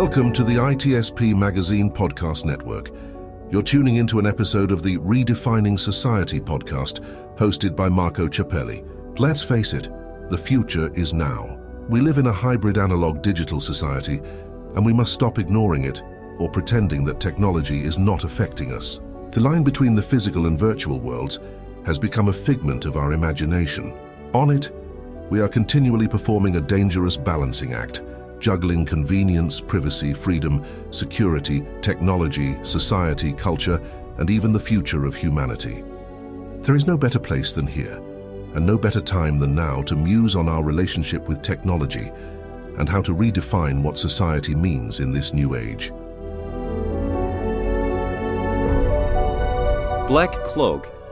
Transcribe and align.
Welcome 0.00 0.32
to 0.34 0.44
the 0.44 0.54
ITSPmagazine 0.54 1.92
Podcast 1.92 2.44
Network. 2.44 2.92
You're 3.50 3.62
tuning 3.62 3.96
into 3.96 4.20
an 4.20 4.28
episode 4.28 4.70
of 4.70 4.80
the 4.80 4.96
Redefining 4.98 5.76
Society 5.76 6.40
podcast, 6.40 7.00
hosted 7.36 7.74
by 7.74 7.88
Marco 7.88 8.28
Ciappelli. 8.28 8.86
Let's 9.18 9.42
face 9.42 9.72
it, 9.72 9.88
the 10.30 10.38
future 10.38 10.92
is 10.94 11.12
now. 11.12 11.58
We 11.88 12.00
live 12.00 12.18
in 12.18 12.28
a 12.28 12.32
hybrid 12.32 12.78
analog 12.78 13.22
digital 13.22 13.60
society, 13.60 14.20
and 14.76 14.86
we 14.86 14.92
must 14.92 15.12
stop 15.12 15.40
ignoring 15.40 15.82
it 15.82 16.00
or 16.38 16.48
pretending 16.48 17.04
that 17.06 17.18
technology 17.18 17.82
is 17.82 17.98
not 17.98 18.22
affecting 18.22 18.72
us. 18.72 19.00
The 19.32 19.40
line 19.40 19.64
between 19.64 19.96
the 19.96 20.00
physical 20.00 20.46
and 20.46 20.56
virtual 20.56 21.00
worlds 21.00 21.40
has 21.84 21.98
become 21.98 22.28
a 22.28 22.32
figment 22.32 22.86
of 22.86 22.96
our 22.96 23.14
imagination. 23.14 23.98
On 24.32 24.50
it, 24.50 24.70
we 25.28 25.40
are 25.40 25.48
continually 25.48 26.06
performing 26.06 26.54
a 26.54 26.60
dangerous 26.60 27.16
balancing 27.16 27.72
act 27.72 28.02
juggling 28.40 28.84
convenience, 28.84 29.60
privacy, 29.60 30.12
freedom, 30.14 30.64
security, 30.90 31.66
technology, 31.80 32.56
society, 32.62 33.32
culture, 33.32 33.80
and 34.18 34.30
even 34.30 34.52
the 34.52 34.60
future 34.60 35.04
of 35.04 35.14
humanity. 35.14 35.84
There 36.60 36.76
is 36.76 36.86
no 36.86 36.96
better 36.96 37.18
place 37.18 37.52
than 37.52 37.66
here, 37.66 38.02
and 38.54 38.66
no 38.66 38.76
better 38.76 39.00
time 39.00 39.38
than 39.38 39.54
now 39.54 39.82
to 39.82 39.96
muse 39.96 40.36
on 40.36 40.48
our 40.48 40.62
relationship 40.62 41.28
with 41.28 41.42
technology 41.42 42.10
and 42.78 42.88
how 42.88 43.02
to 43.02 43.14
redefine 43.14 43.82
what 43.82 43.98
society 43.98 44.54
means 44.54 45.00
in 45.00 45.12
this 45.12 45.32
new 45.32 45.54
age. 45.54 45.90
Black 50.08 50.32
Cloak 50.44 50.97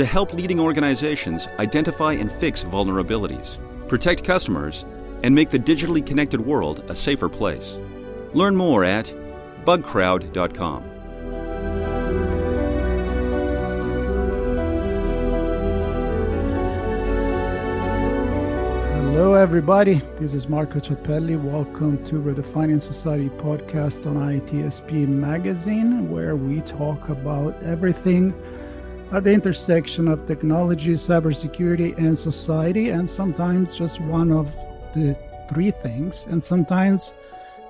to 0.00 0.06
help 0.06 0.32
leading 0.32 0.58
organizations 0.58 1.46
identify 1.58 2.14
and 2.14 2.32
fix 2.32 2.64
vulnerabilities, 2.64 3.58
protect 3.86 4.24
customers, 4.24 4.86
and 5.22 5.34
make 5.34 5.50
the 5.50 5.58
digitally 5.58 6.04
connected 6.04 6.40
world 6.40 6.82
a 6.88 6.96
safer 6.96 7.28
place. 7.28 7.76
Learn 8.32 8.56
more 8.56 8.82
at 8.82 9.12
bugcrowd.com. 9.66 10.84
Hello, 18.94 19.34
everybody. 19.34 20.00
This 20.18 20.32
is 20.32 20.48
Marco 20.48 20.78
Ciappelli. 20.78 21.38
Welcome 21.38 22.02
to 22.04 22.14
Redefining 22.14 22.80
Society 22.80 23.28
podcast 23.28 24.06
on 24.06 24.16
ITSPmagazine, 24.16 26.08
where 26.08 26.36
we 26.36 26.62
talk 26.62 27.10
about 27.10 27.54
everything 27.62 28.32
at 29.12 29.24
the 29.24 29.32
intersection 29.32 30.06
of 30.06 30.26
technology, 30.26 30.94
cybersecurity, 30.94 31.96
and 31.98 32.16
society, 32.16 32.90
and 32.90 33.10
sometimes 33.10 33.76
just 33.76 34.00
one 34.00 34.30
of 34.30 34.54
the 34.94 35.16
three 35.48 35.72
things. 35.72 36.26
And 36.30 36.42
sometimes 36.42 37.12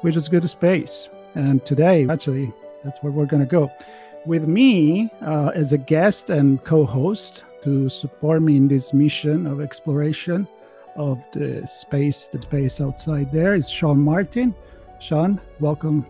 we 0.02 0.12
just 0.12 0.30
go 0.30 0.38
to 0.38 0.48
space. 0.48 1.08
And 1.34 1.64
today, 1.64 2.06
actually, 2.10 2.52
that's 2.84 3.02
where 3.02 3.12
we're 3.12 3.26
going 3.26 3.40
to 3.42 3.48
go. 3.48 3.70
With 4.26 4.46
me 4.46 5.10
uh, 5.22 5.52
as 5.54 5.72
a 5.72 5.78
guest 5.78 6.28
and 6.28 6.62
co 6.62 6.84
host 6.84 7.44
to 7.62 7.88
support 7.88 8.42
me 8.42 8.56
in 8.56 8.68
this 8.68 8.92
mission 8.92 9.46
of 9.46 9.62
exploration 9.62 10.46
of 10.96 11.24
the 11.32 11.66
space, 11.66 12.28
the 12.28 12.42
space 12.42 12.80
outside 12.82 13.32
there 13.32 13.54
is 13.54 13.70
Sean 13.70 13.98
Martin. 13.98 14.54
Sean, 14.98 15.40
welcome. 15.58 16.06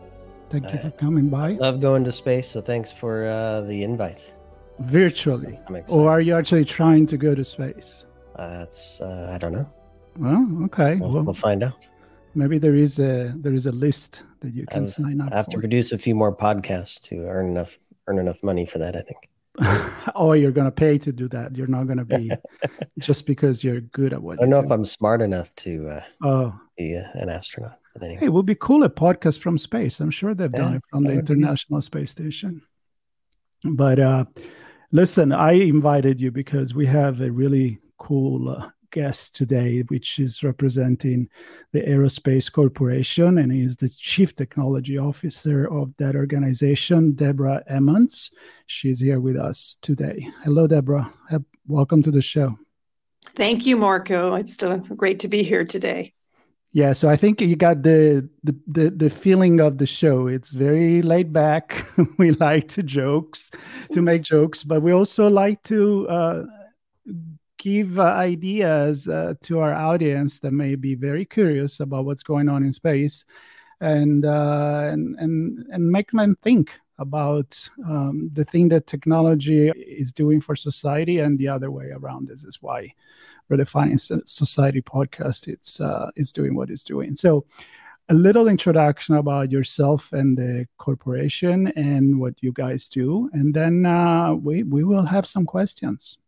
Thank 0.49 0.73
you 0.73 0.79
for 0.81 0.91
coming 0.91 1.29
by. 1.29 1.51
I 1.51 1.55
love 1.55 1.81
going 1.81 2.03
to 2.03 2.11
space, 2.11 2.49
so 2.49 2.61
thanks 2.61 2.91
for 2.91 3.27
uh, 3.27 3.61
the 3.61 3.85
invite 3.85 4.33
virtually? 4.81 5.59
Or 5.89 6.09
are 6.09 6.21
you 6.21 6.35
actually 6.35 6.65
trying 6.65 7.07
to 7.09 7.17
go 7.17 7.35
to 7.35 7.45
space? 7.45 8.05
Uh, 8.37 8.59
that's 8.59 9.01
uh, 9.01 9.31
i 9.35 9.39
don't 9.39 9.53
know. 9.53 9.69
Well 10.17 10.65
okay 10.65 10.97
we'll, 10.97 11.11
well, 11.13 11.25
we'll, 11.25 11.35
find 11.35 11.63
out. 11.63 11.89
maybe 12.35 12.59
there 12.59 12.75
is 12.75 12.99
a 12.99 13.35
there 13.37 13.53
is 13.53 13.67
a 13.67 13.73
list 13.73 14.23
that 14.41 14.55
you 14.55 14.65
can 14.67 14.85
I've, 14.85 14.91
sign 14.91 15.21
up 15.21 15.33
i 15.33 15.37
have 15.37 15.45
for. 15.45 15.53
to 15.53 15.59
produce 15.59 15.93
a 15.93 15.99
few 15.99 16.15
more 16.15 16.35
podcasts 16.35 17.01
to 17.03 17.27
earn 17.27 17.49
enough 17.49 17.79
earn 18.07 18.19
enough 18.19 18.43
money 18.43 18.65
for 18.65 18.79
that 18.79 18.97
i 18.97 19.03
think. 19.03 19.29
Oh 20.15 20.33
you're 20.33 20.53
going 20.53 20.67
to 20.67 20.73
pay 20.73 20.97
to 20.99 21.13
do 21.13 21.29
that. 21.29 21.55
You're 21.55 21.67
not 21.67 21.85
going 21.87 21.99
to 21.99 22.05
be 22.05 22.31
just 22.99 23.27
because 23.27 23.63
you're 23.63 23.83
good 23.83 24.13
at 24.15 24.23
what 24.23 24.39
i 24.39 24.43
don't 24.43 24.51
know 24.51 24.61
do. 24.63 24.67
if 24.67 24.73
i'm 24.73 24.85
smart 24.85 25.21
enough 25.21 25.55
to 25.57 25.89
uh, 25.89 26.03
oh. 26.25 26.61
be 26.79 26.97
uh, 26.97 27.05
an 27.15 27.29
astronaut 27.29 27.79
but 27.93 28.05
anyway. 28.05 28.21
hey, 28.21 28.27
it 28.27 28.33
would 28.33 28.47
be 28.47 28.55
cool 28.55 28.85
a 28.85 28.91
podcast 28.91 29.41
from 29.41 29.59
space. 29.59 29.99
I'm 30.01 30.13
sure 30.13 30.33
they've 30.33 30.51
yeah, 30.55 30.61
done 30.61 30.75
it 30.75 30.83
from 30.89 31.03
the 31.03 31.15
international 31.15 31.81
be. 31.81 31.85
space 31.85 32.11
station. 32.11 32.63
But 33.65 33.99
uh 33.99 34.25
Listen, 34.93 35.31
I 35.31 35.53
invited 35.53 36.21
you 36.21 36.33
because 36.33 36.75
we 36.75 36.85
have 36.87 37.21
a 37.21 37.31
really 37.31 37.79
cool 37.99 38.49
uh, 38.49 38.71
guest 38.91 39.37
today, 39.37 39.83
which 39.83 40.19
is 40.19 40.43
representing 40.43 41.29
the 41.71 41.81
Aerospace 41.83 42.51
Corporation, 42.51 43.39
and 43.39 43.53
is 43.53 43.77
the 43.77 43.89
Chief 43.89 44.35
Technology 44.35 44.99
Officer 44.99 45.73
of 45.73 45.95
that 45.99 46.17
organization, 46.17 47.13
Debra 47.13 47.63
Emmons. 47.69 48.33
She's 48.67 48.99
here 48.99 49.21
with 49.21 49.37
us 49.37 49.77
today. 49.81 50.29
Hello, 50.43 50.67
Debra. 50.67 51.13
Welcome 51.69 52.03
to 52.03 52.11
the 52.11 52.21
show. 52.21 52.59
Thank 53.37 53.67
you, 53.67 53.77
Marco. 53.77 54.35
It's 54.35 54.57
great 54.97 55.21
to 55.21 55.29
be 55.29 55.45
here 55.45 55.65
today. 55.65 56.15
Yeah, 56.73 56.93
so 56.93 57.09
I 57.09 57.17
think 57.17 57.41
you 57.41 57.57
got 57.57 57.83
the, 57.83 58.29
the 58.45 58.55
the 58.69 58.91
the, 58.91 59.11
feeling 59.11 59.59
of 59.59 59.79
the 59.79 59.87
show. 59.87 60.29
It's 60.29 60.51
very 60.51 61.03
laid 61.03 61.33
back. 61.33 61.85
we 62.19 62.31
like 62.31 62.69
to 62.69 62.85
jokes, 62.85 63.51
to 63.93 64.01
make 64.01 64.23
jokes, 64.23 64.63
but 64.63 64.81
we 64.81 64.93
also 64.93 65.29
like 65.29 65.65
to 65.65 66.09
uh, 66.09 66.45
give 67.59 67.99
uh, 67.99 68.05
ideas 68.05 69.09
uh, 69.09 69.35
to 69.43 69.59
our 69.59 69.75
audience 69.75 70.39
that 70.41 70.53
may 70.53 70.77
be 70.77 70.95
very 70.95 71.25
curious 71.25 71.81
about 71.81 72.05
what's 72.05 72.23
going 72.23 72.49
on 72.49 72.63
in 72.63 72.73
space, 72.73 73.25
and 73.81 74.25
uh, 74.25 74.91
and 74.93 75.17
and 75.19 75.67
and 75.73 75.91
make 75.91 76.13
them 76.13 76.37
think 76.41 76.79
about 77.01 77.69
um, 77.89 78.31
the 78.33 78.45
thing 78.45 78.69
that 78.69 78.87
technology 78.87 79.69
is 79.71 80.13
doing 80.13 80.41
for 80.41 80.55
society 80.55 81.19
and 81.19 81.39
the 81.39 81.49
other 81.49 81.71
way 81.71 81.91
around. 81.91 82.29
This 82.29 82.45
is 82.45 82.59
why 82.61 82.95
Redefining 83.51 83.99
Society 84.29 84.83
podcast 84.83 85.49
it's 85.49 85.81
uh, 85.81 86.11
it's 86.15 86.33
doing 86.33 86.55
what 86.55 86.71
it's 86.71 86.85
doing. 86.85 87.17
So, 87.17 87.45
a 88.09 88.15
little 88.15 88.47
introduction 88.47 89.17
about 89.17 89.51
yourself 89.51 90.13
and 90.13 90.37
the 90.37 90.67
corporation 90.79 91.69
and 91.77 92.21
what 92.21 92.35
you 92.41 92.53
guys 92.53 92.87
do, 92.89 93.29
and 93.33 93.53
then 93.53 93.87
uh, 93.87 94.35
we 94.35 94.63
we 94.63 94.85
will 94.85 95.07
have 95.07 95.27
some 95.27 95.47
questions. 95.47 96.19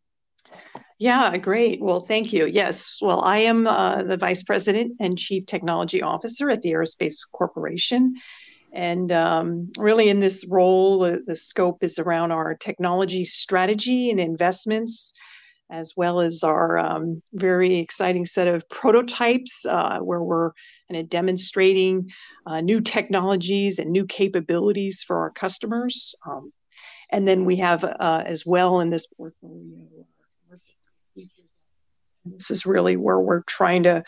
Yeah, 0.99 1.37
great. 1.37 1.81
Well, 1.81 2.06
thank 2.06 2.33
you. 2.33 2.47
Yes, 2.47 2.99
well, 3.03 3.22
I 3.22 3.39
am 3.39 3.66
uh, 3.66 4.04
the 4.04 4.16
vice 4.16 4.44
president 4.44 4.93
and 5.00 5.19
chief 5.19 5.47
technology 5.47 6.00
officer 6.00 6.49
at 6.49 6.62
the 6.62 6.71
Aerospace 6.71 7.28
Corporation. 7.31 8.15
And 8.72 9.12
um, 9.12 9.71
really, 9.77 10.09
in 10.09 10.21
this 10.21 10.47
role, 10.49 11.00
the 11.00 11.37
scope 11.37 11.84
is 11.84 11.98
around 11.98 12.33
our 12.33 12.54
technology 12.54 13.24
strategy 13.24 14.10
and 14.10 14.19
investments 14.19 15.13
as 15.72 15.95
well 15.97 16.21
as 16.21 16.45
our 16.45 16.78
um, 16.78 17.22
very 17.33 17.78
exciting 17.78 18.27
set 18.27 18.47
of 18.47 18.69
prototypes 18.69 19.65
uh, 19.65 19.98
where 20.01 20.22
we're 20.22 20.53
kind 20.89 21.01
of 21.01 21.09
demonstrating 21.09 22.10
uh, 22.47 22.60
new 22.60 22.78
technologies 22.78 23.78
and 23.78 23.91
new 23.91 24.04
capabilities 24.04 25.03
for 25.03 25.18
our 25.18 25.30
customers. 25.30 26.15
Um, 26.28 26.53
and 27.10 27.27
then 27.27 27.47
we 27.47 27.57
have 27.57 27.84
uh, 27.84 28.22
as 28.27 28.45
well 28.45 28.80
in 28.80 28.91
this 28.91 29.07
portfolio, 29.07 30.07
this 32.25 32.51
is 32.51 32.66
really 32.66 32.97
where 32.97 33.18
we're 33.18 33.42
trying 33.42 33.83
to 33.84 34.04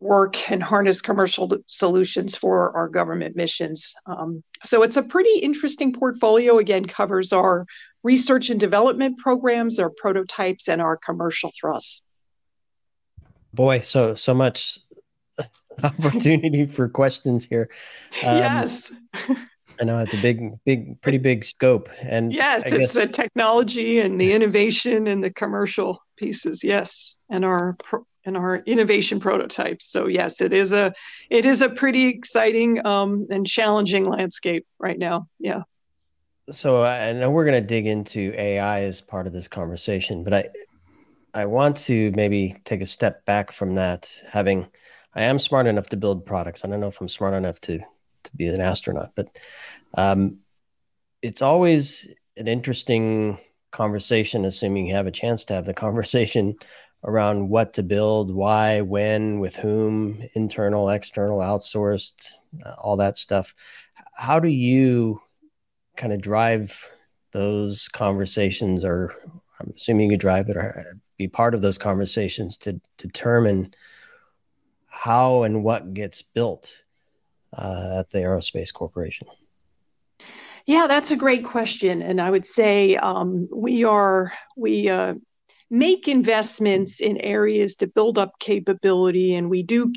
work 0.00 0.50
and 0.50 0.62
harness 0.62 1.00
commercial 1.00 1.50
solutions 1.68 2.36
for 2.36 2.76
our 2.76 2.88
government 2.88 3.34
missions. 3.34 3.94
Um, 4.06 4.42
so 4.62 4.82
it's 4.82 4.96
a 4.96 5.02
pretty 5.02 5.38
interesting 5.38 5.92
portfolio. 5.92 6.58
Again, 6.58 6.84
covers 6.84 7.32
our 7.32 7.66
research 8.02 8.50
and 8.50 8.60
development 8.60 9.18
programs, 9.18 9.78
our 9.78 9.90
prototypes, 9.90 10.68
and 10.68 10.82
our 10.82 10.96
commercial 10.96 11.50
thrusts. 11.58 12.02
Boy, 13.54 13.80
so 13.80 14.14
so 14.14 14.34
much 14.34 14.78
opportunity 15.82 16.66
for 16.66 16.88
questions 16.88 17.44
here. 17.44 17.70
Um, 18.22 18.36
yes. 18.36 18.92
I 19.80 19.84
know 19.84 19.98
it's 19.98 20.14
a 20.14 20.18
big, 20.18 20.52
big, 20.64 21.00
pretty 21.02 21.18
big 21.18 21.44
scope. 21.44 21.88
And 22.00 22.32
yes, 22.32 22.72
it's 22.72 22.94
the 22.94 23.06
technology 23.06 24.00
and 24.00 24.20
the 24.20 24.32
innovation 24.34 25.06
and 25.06 25.22
the 25.22 25.30
commercial 25.30 26.02
pieces. 26.16 26.64
Yes, 26.64 27.18
and 27.30 27.44
our 27.44 27.76
and 28.26 28.36
our 28.36 28.56
innovation 28.66 29.20
prototypes. 29.20 29.86
So 29.86 30.06
yes, 30.06 30.40
it 30.40 30.52
is 30.52 30.72
a 30.72 30.92
it 31.30 31.46
is 31.46 31.62
a 31.62 31.70
pretty 31.70 32.08
exciting 32.08 32.84
um, 32.84 33.26
and 33.30 33.46
challenging 33.46 34.04
landscape 34.04 34.66
right 34.78 34.98
now. 34.98 35.28
Yeah. 35.38 35.62
so 36.50 36.84
I 36.84 37.12
know 37.12 37.30
we're 37.30 37.46
going 37.46 37.62
to 37.62 37.66
dig 37.66 37.86
into 37.86 38.34
AI 38.36 38.82
as 38.82 39.00
part 39.00 39.26
of 39.26 39.32
this 39.32 39.48
conversation, 39.48 40.24
but 40.24 40.34
I 40.34 40.48
I 41.32 41.46
want 41.46 41.76
to 41.78 42.12
maybe 42.12 42.56
take 42.64 42.82
a 42.82 42.86
step 42.86 43.24
back 43.24 43.52
from 43.52 43.76
that. 43.76 44.10
Having 44.28 44.68
I 45.14 45.22
am 45.22 45.38
smart 45.38 45.66
enough 45.66 45.88
to 45.90 45.96
build 45.96 46.26
products. 46.26 46.64
I 46.64 46.68
don't 46.68 46.80
know 46.80 46.88
if 46.88 47.00
I'm 47.00 47.08
smart 47.08 47.34
enough 47.34 47.60
to 47.62 47.78
to 47.78 48.36
be 48.36 48.48
an 48.48 48.60
astronaut, 48.60 49.12
but 49.14 49.28
um, 49.94 50.38
it's 51.22 51.42
always 51.42 52.08
an 52.36 52.48
interesting 52.48 53.38
conversation, 53.70 54.44
assuming 54.44 54.86
you 54.86 54.94
have 54.94 55.06
a 55.06 55.12
chance 55.12 55.44
to 55.44 55.54
have 55.54 55.64
the 55.66 55.74
conversation 55.86 56.56
around 57.06 57.48
what 57.48 57.72
to 57.72 57.82
build, 57.82 58.34
why, 58.34 58.80
when, 58.80 59.38
with 59.38 59.56
whom, 59.56 60.22
internal, 60.34 60.90
external, 60.90 61.38
outsourced, 61.38 62.32
uh, 62.64 62.74
all 62.78 62.96
that 62.96 63.16
stuff. 63.16 63.54
How 64.14 64.40
do 64.40 64.48
you 64.48 65.20
kind 65.96 66.12
of 66.12 66.20
drive 66.20 66.86
those 67.30 67.88
conversations, 67.88 68.84
or 68.84 69.14
I'm 69.60 69.72
assuming 69.76 70.10
you 70.10 70.16
drive 70.16 70.48
it 70.48 70.56
or 70.56 70.98
be 71.16 71.28
part 71.28 71.54
of 71.54 71.62
those 71.62 71.78
conversations 71.78 72.56
to 72.58 72.80
determine 72.98 73.74
how 74.88 75.44
and 75.44 75.62
what 75.62 75.94
gets 75.94 76.22
built 76.22 76.82
uh, 77.56 77.98
at 78.00 78.10
the 78.10 78.18
Aerospace 78.18 78.72
Corporation? 78.72 79.28
Yeah, 80.66 80.86
that's 80.88 81.12
a 81.12 81.16
great 81.16 81.44
question, 81.44 82.02
and 82.02 82.20
I 82.20 82.30
would 82.30 82.46
say 82.46 82.96
um, 82.96 83.48
we 83.52 83.84
are 83.84 84.32
we 84.56 84.88
uh, 84.88 85.14
make 85.70 86.08
investments 86.08 87.00
in 87.00 87.16
areas 87.18 87.76
to 87.76 87.86
build 87.86 88.18
up 88.18 88.38
capability, 88.38 89.34
and 89.34 89.50
we 89.50 89.62
do 89.62 89.92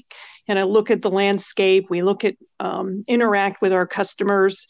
kind 0.48 0.60
of 0.60 0.69
look 0.69 0.89
at 0.89 1.01
the 1.01 1.12
landscape. 1.12 1.88
We 1.89 2.01
look 2.01 2.24
at 2.24 2.36
um, 2.60 3.04
interact 3.07 3.62
with 3.62 3.74
our 3.74 3.88
customers, 3.88 4.68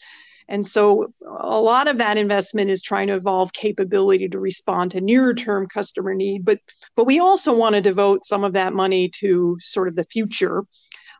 and 0.48 0.66
so 0.66 1.12
a 1.24 1.60
lot 1.60 1.86
of 1.86 1.98
that 1.98 2.18
investment 2.18 2.70
is 2.70 2.82
trying 2.82 3.06
to 3.06 3.14
evolve 3.14 3.52
capability 3.52 4.28
to 4.28 4.40
respond 4.40 4.90
to 4.90 5.00
nearer 5.00 5.32
term 5.32 5.68
customer 5.68 6.14
need, 6.14 6.44
but 6.44 6.58
but 6.96 7.06
we 7.06 7.20
also 7.20 7.54
want 7.56 7.74
to 7.76 7.80
devote 7.80 8.24
some 8.24 8.44
of 8.44 8.52
that 8.54 8.72
money 8.72 9.08
to 9.20 9.56
sort 9.60 9.88
of 9.88 9.94
the 9.94 10.04
future 10.04 10.64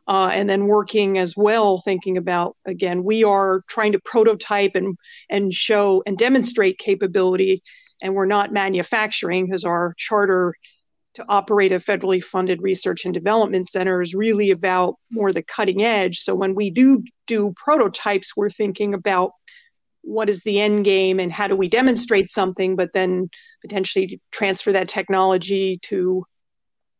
uh, 0.07 0.29
and 0.33 0.49
then 0.49 0.67
working 0.67 1.17
as 1.17 1.37
well, 1.37 1.79
thinking 1.81 2.17
about 2.17 2.57
again, 2.65 3.03
we 3.03 3.23
are 3.23 3.63
trying 3.67 3.91
to 3.91 3.99
prototype 3.99 4.75
and 4.75 4.97
and 5.29 5.53
show 5.53 6.03
and 6.05 6.17
demonstrate 6.17 6.79
capability, 6.79 7.61
and 8.01 8.15
we're 8.15 8.25
not 8.25 8.51
manufacturing 8.51 9.45
because 9.45 9.63
our 9.63 9.93
charter 9.97 10.55
to 11.13 11.25
operate 11.27 11.73
a 11.73 11.79
federally 11.79 12.23
funded 12.23 12.61
research 12.61 13.03
and 13.03 13.13
development 13.13 13.67
center 13.67 14.01
is 14.01 14.13
really 14.13 14.49
about 14.49 14.95
more 15.11 15.31
the 15.31 15.43
cutting 15.43 15.83
edge. 15.83 16.19
So 16.19 16.35
when 16.35 16.55
we 16.55 16.69
do 16.69 17.03
do 17.27 17.53
prototypes, 17.55 18.35
we're 18.35 18.49
thinking 18.49 18.93
about 18.93 19.31
what 20.03 20.29
is 20.29 20.43
the 20.43 20.59
end 20.59 20.85
game 20.85 21.19
and 21.19 21.31
how 21.31 21.47
do 21.47 21.55
we 21.55 21.67
demonstrate 21.67 22.29
something, 22.29 22.75
but 22.75 22.93
then 22.93 23.29
potentially 23.61 24.19
transfer 24.31 24.71
that 24.71 24.87
technology 24.87 25.79
to 25.83 26.25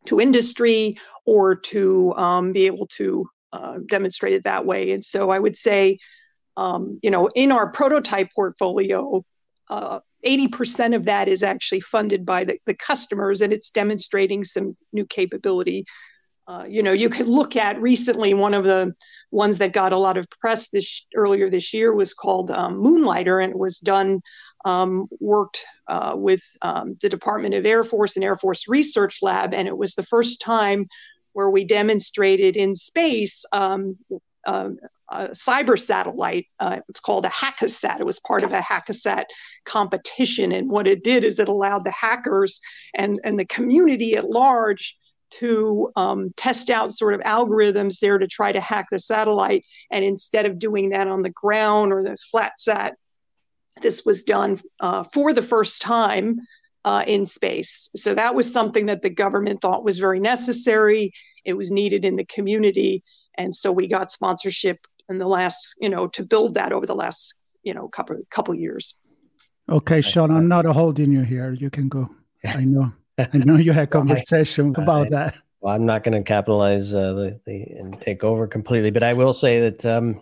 to 0.06 0.20
industry 0.20 0.96
or 1.26 1.56
to 1.56 2.14
um, 2.16 2.52
be 2.52 2.66
able 2.66 2.88
to 2.88 3.28
uh, 3.54 3.78
demonstrate 3.90 4.34
it 4.34 4.44
that 4.44 4.66
way. 4.66 4.92
And 4.92 5.06
so 5.06 5.30
I 5.30 5.38
would 5.38 5.56
say, 5.56 6.00
um, 6.58 7.00
you 7.04 7.12
know, 7.12 7.30
in 7.36 7.52
our 7.52 7.72
prototype 7.72 8.30
portfolio, 8.36 9.24
uh, 9.72 10.02
80% 10.26 10.96
of 10.96 11.06
that 11.06 11.28
is 11.30 11.44
actually 11.44 11.80
funded 11.80 12.26
by 12.26 12.44
the, 12.44 12.60
the 12.66 12.76
customers 12.76 13.42
and 13.42 13.54
it's 13.54 13.70
demonstrating 13.70 14.44
some 14.44 14.76
new 14.92 15.06
capability. 15.06 15.86
Uh, 16.48 16.66
you 16.68 16.84
know, 16.84 16.92
you 16.92 17.10
could 17.10 17.30
look 17.30 17.56
at 17.56 17.82
recently 17.82 18.34
one 18.34 18.54
of 18.54 18.66
the 18.66 18.94
ones 19.32 19.58
that 19.60 19.72
got 19.72 19.94
a 19.94 19.98
lot 19.98 20.18
of 20.18 20.30
press 20.42 20.70
this 20.70 21.06
earlier 21.16 21.50
this 21.50 21.74
year 21.74 21.94
was 21.94 22.14
called 22.14 22.52
um, 22.52 22.78
Moonlighter, 22.78 23.40
and 23.40 23.52
it 23.52 23.58
was 23.58 23.80
done 23.80 24.22
um, 24.66 25.08
worked 25.22 25.64
uh, 25.88 26.14
with 26.18 26.44
um, 26.62 26.98
the 27.02 27.10
Department 27.10 27.56
of 27.56 27.66
Air 27.66 27.86
Force 27.86 28.18
and 28.18 28.26
Air 28.26 28.36
Force 28.36 28.68
Research 28.68 29.20
Lab, 29.22 29.54
and 29.54 29.68
it 29.68 29.78
was 29.78 29.96
the 29.96 30.04
first 30.04 30.42
time 30.42 30.88
where 31.32 31.50
we 31.50 31.64
demonstrated 31.64 32.58
in 32.58 32.76
space 32.76 33.46
um, 33.54 33.98
uh, 34.46 34.70
a 35.12 35.28
cyber 35.30 35.80
satellite. 35.80 36.48
Uh, 36.60 36.80
it's 36.90 37.00
called 37.00 37.26
a 37.26 37.30
Hack-A-Sat. 37.30 38.00
It 38.00 38.06
was 38.06 38.20
part 38.20 38.44
of 38.44 38.54
a 38.54 38.62
Hack-A-Sat 38.62 39.28
competition, 39.66 40.52
and 40.52 40.70
what 40.70 40.88
it 40.88 41.04
did 41.04 41.24
is 41.24 41.40
it 41.40 41.48
allowed 41.48 41.84
the 41.84 41.92
hackers 41.92 42.62
and 42.96 43.20
and 43.24 43.38
the 43.38 43.46
community 43.46 44.16
at 44.16 44.30
large 44.30 44.98
to 45.32 45.92
um, 45.96 46.32
test 46.36 46.70
out 46.70 46.94
sort 46.94 47.14
of 47.14 47.22
algorithms 47.22 48.00
there 48.00 48.18
to 48.18 48.28
try 48.28 48.52
to 48.52 48.60
hack 48.60 48.88
the 48.92 49.00
satellite. 49.00 49.64
And 49.90 50.04
instead 50.04 50.46
of 50.46 50.60
doing 50.60 50.90
that 50.90 51.08
on 51.08 51.22
the 51.22 51.30
ground 51.30 51.94
or 51.94 52.04
the 52.04 52.18
flat 52.30 52.60
sat, 52.60 52.96
this 53.82 54.04
was 54.06 54.24
done 54.24 54.60
uh, 54.80 55.06
for 55.14 55.34
the 55.34 55.42
first 55.42 55.82
time 55.82 56.40
uh, 56.84 57.04
in 57.08 57.26
space. 57.26 57.90
So 57.96 58.14
that 58.14 58.36
was 58.36 58.52
something 58.52 58.88
that 58.88 59.02
the 59.02 59.10
government 59.10 59.62
thought 59.62 59.84
was 59.84 60.00
very 60.00 60.20
necessary. 60.20 61.14
It 61.46 61.54
was 61.54 61.72
needed 61.72 62.06
in 62.06 62.16
the 62.16 62.26
community, 62.26 63.04
and 63.38 63.56
so 63.56 63.72
we 63.72 63.88
got 63.88 64.12
sponsorship 64.12 64.86
in 65.12 65.18
the 65.18 65.28
last, 65.28 65.76
you 65.80 65.90
know, 65.90 66.08
to 66.08 66.24
build 66.24 66.56
that 66.56 66.74
over 66.74 66.86
the 66.86 66.96
last, 66.96 67.36
you 67.64 67.74
know, 67.74 67.88
couple 67.88 68.18
couple 68.30 68.56
years. 68.56 69.00
Okay, 69.70 70.02
Sean, 70.02 70.32
I'm 70.32 70.48
not 70.48 70.66
holding 70.66 71.12
you 71.12 71.22
here. 71.22 71.54
You 71.54 71.70
can 71.70 71.88
go. 71.88 72.10
I 72.46 72.64
know. 72.64 72.92
I 73.18 73.30
know 73.38 73.56
you 73.56 73.72
had 73.72 73.90
conversation 73.92 74.76
about 74.76 75.12
that. 75.12 75.36
Well, 75.62 75.76
I'm 75.76 75.86
not 75.86 76.04
going 76.04 76.14
to 76.14 76.24
capitalize 76.24 76.94
uh, 76.94 77.14
the, 77.14 77.40
the 77.46 77.64
and 77.78 78.00
take 78.02 78.24
over 78.24 78.48
completely, 78.48 78.90
but 78.90 79.04
I 79.04 79.14
will 79.14 79.34
say 79.34 79.60
that 79.70 79.86
um, 79.86 80.22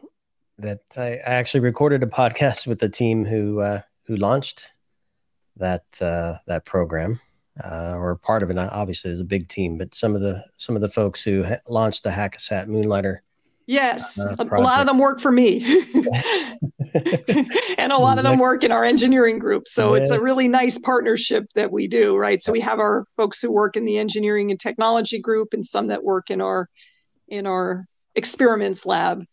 that 0.58 0.82
I, 0.98 1.14
I 1.14 1.34
actually 1.36 1.62
recorded 1.62 2.04
a 2.04 2.08
podcast 2.08 2.68
with 2.68 2.80
the 2.80 2.90
team 2.90 3.24
who 3.24 3.62
uh, 3.62 3.82
who 4.06 4.18
launched 4.18 4.74
that 5.56 5.86
uh, 6.02 6.36
that 6.48 6.66
program 6.66 7.20
uh, 7.64 7.94
or 7.96 8.16
part 8.18 8.44
of 8.44 8.50
it. 8.50 8.58
Obviously, 8.58 9.12
is 9.12 9.20
a 9.20 9.26
big 9.26 9.48
team, 9.48 9.78
but 9.78 9.96
some 9.96 10.16
of 10.16 10.22
the 10.22 10.44
some 10.58 10.76
of 10.76 10.82
the 10.82 10.90
folks 10.90 11.24
who 11.24 11.44
ha- 11.44 11.62
launched 11.68 12.04
the 12.04 12.12
Hack-A-Sat 12.12 12.68
Moonlighter. 12.68 13.24
Yes, 13.70 14.18
uh, 14.18 14.36
a 14.40 14.46
lot 14.46 14.80
of 14.80 14.88
them 14.88 14.98
work 14.98 15.20
for 15.20 15.32
me, 15.32 15.64
and 17.78 17.92
a 17.92 17.98
lot 18.00 18.18
of 18.18 18.24
them 18.24 18.40
work 18.40 18.64
in 18.64 18.72
our 18.72 18.84
engineering 18.84 19.38
group. 19.38 19.68
So 19.68 19.94
it's 19.94 20.10
a 20.10 20.20
really 20.20 20.48
nice 20.48 20.80
partnership 20.80 21.46
that 21.54 21.72
we 21.72 21.88
do, 21.88 22.18
right? 22.18 22.42
So 22.42 22.52
we 22.52 22.62
have 22.62 22.80
our 22.80 23.06
folks 23.16 23.40
who 23.40 23.52
work 23.52 23.78
in 23.78 23.86
the 23.86 24.00
engineering 24.00 24.50
and 24.50 24.60
technology 24.60 25.20
group, 25.20 25.54
and 25.54 25.64
some 25.64 25.86
that 25.88 26.04
work 26.04 26.32
in 26.32 26.42
our 26.42 26.68
in 27.28 27.46
our 27.46 27.86
experiments 28.16 28.88
lab. 28.88 29.24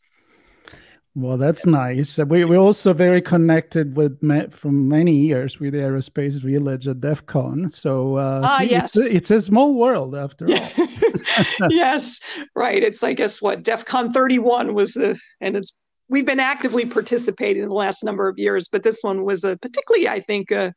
Well, 1.19 1.39
that's 1.39 1.65
nice. 1.65 2.19
We, 2.19 2.45
we're 2.45 2.59
also 2.59 2.93
very 2.93 3.23
connected 3.23 3.97
with 3.97 4.21
from 4.53 4.87
many 4.87 5.17
years 5.17 5.59
with 5.59 5.73
the 5.73 5.79
Aerospace 5.79 6.35
Village 6.35 6.87
at 6.87 7.01
DEF 7.01 7.25
CON. 7.25 7.71
So, 7.71 8.17
uh, 8.17 8.43
ah, 8.45 8.59
see, 8.59 8.71
yes. 8.71 8.95
It's, 8.95 9.07
it's, 9.07 9.31
a 9.31 9.41
small 9.41 9.73
world 9.73 10.15
after 10.15 10.47
all. 10.47 10.71
yes, 11.71 12.21
right. 12.55 12.83
It's, 12.83 13.03
I 13.03 13.15
guess, 13.15 13.41
what 13.41 13.63
DEF 13.63 13.87
CON 13.87 14.13
31 14.13 14.75
was 14.75 14.93
the, 14.93 15.19
and 15.41 15.57
it's, 15.57 15.75
we've 16.11 16.27
been 16.27 16.39
actively 16.39 16.85
participating 16.85 17.63
in 17.63 17.71
the 17.71 17.75
last 17.75 18.05
number 18.05 18.29
of 18.29 18.39
years, 18.39 18.69
but 18.69 18.83
this 18.83 18.99
one 19.01 19.25
was 19.25 19.43
a 19.43 19.57
particularly, 19.57 20.11
I 20.11 20.21
think, 20.21 20.51
a 20.51 20.75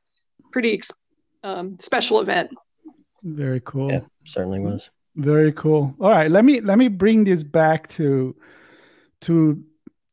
pretty 0.54 0.80
um, 1.44 1.78
special 1.82 2.22
event. 2.22 2.50
Very 3.24 3.60
cool. 3.60 3.92
Yeah, 3.92 4.02
certainly 4.24 4.62
was. 4.62 4.90
Very 5.18 5.52
cool. 5.52 5.94
All 6.00 6.12
right, 6.12 6.32
let 6.32 6.46
me 6.46 6.62
let 6.62 6.78
me 6.78 6.88
bring 6.88 7.26
this 7.26 7.44
back 7.44 7.90
to 7.90 8.34
to 9.22 9.62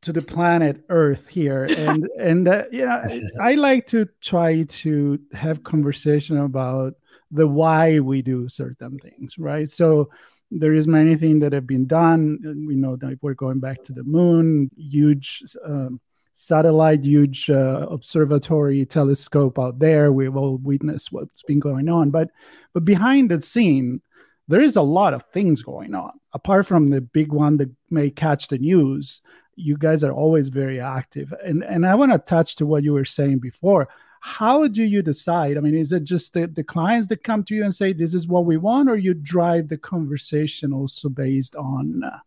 to 0.06 0.12
the 0.12 0.22
planet 0.22 0.84
Earth 0.88 1.26
here, 1.28 1.64
and 1.76 2.08
and 2.18 2.48
uh, 2.48 2.64
yeah, 2.70 3.06
I 3.40 3.54
like 3.54 3.86
to 3.88 4.08
try 4.20 4.62
to 4.62 5.18
have 5.32 5.64
conversation 5.64 6.38
about 6.38 6.94
the 7.30 7.46
why 7.46 7.98
we 7.98 8.22
do 8.22 8.48
certain 8.48 8.98
things, 8.98 9.36
right? 9.36 9.68
So 9.68 10.10
there 10.52 10.75
is 10.75 10.86
many 10.86 11.16
things 11.16 11.40
that 11.40 11.52
have 11.52 11.66
been 11.66 11.86
done. 11.86 12.38
We 12.68 12.76
know 12.76 12.94
that 12.96 13.18
we're 13.20 13.34
going 13.34 13.58
back 13.58 13.82
to 13.84 13.92
the 13.92 14.04
moon, 14.04 14.70
huge 14.76 15.42
um, 15.64 16.00
satellite, 16.34 17.04
huge 17.04 17.50
uh, 17.50 17.88
observatory 17.90 18.86
telescope 18.86 19.58
out 19.58 19.80
there. 19.80 20.12
We've 20.12 20.36
all 20.36 20.58
witnessed 20.58 21.10
what's 21.10 21.42
been 21.42 21.58
going 21.58 21.88
on, 21.88 22.10
but 22.10 22.30
but 22.72 22.84
behind 22.84 23.32
the 23.32 23.40
scene, 23.40 24.00
there 24.46 24.60
is 24.60 24.76
a 24.76 24.82
lot 24.82 25.14
of 25.14 25.25
things 25.32 25.62
going 25.62 25.96
on. 25.96 26.12
Apart 26.32 26.64
from 26.66 26.90
the 26.90 27.00
big 27.00 27.32
one 27.32 27.56
that 27.56 27.70
may 27.90 28.08
catch 28.08 28.46
the 28.46 28.58
news, 28.58 29.20
you 29.56 29.76
guys 29.76 30.04
are 30.04 30.12
always 30.12 30.50
very 30.50 30.80
active. 30.80 31.34
And 31.44 31.64
and 31.64 31.86
i 31.86 31.94
want 31.94 32.12
to 32.12 32.18
touch 32.18 32.56
to 32.56 32.66
what 32.66 32.84
you 32.84 32.92
were 32.92 33.04
saying 33.04 33.38
before. 33.38 33.88
How 34.20 34.66
do 34.68 34.82
you 34.82 35.02
decide? 35.02 35.56
I 35.56 35.60
mean 35.60 35.75
is 35.75 35.92
it 35.92 36.04
just 36.04 36.32
the, 36.32 36.46
the 36.46 36.64
clients 36.64 37.08
that 37.08 37.25
come 37.25 37.42
to 37.44 37.54
you 37.54 37.64
and 37.64 37.75
say 37.75 37.92
this 37.92 38.14
is 38.14 38.28
what 38.28 38.44
we 38.44 38.56
want 38.56 38.90
or 38.90 38.96
you 38.96 39.14
drive 39.14 39.68
the 39.68 39.78
conversation 39.78 40.72
also 40.72 41.08
based 41.08 41.56
on 41.56 42.02
uh, 42.04 42.18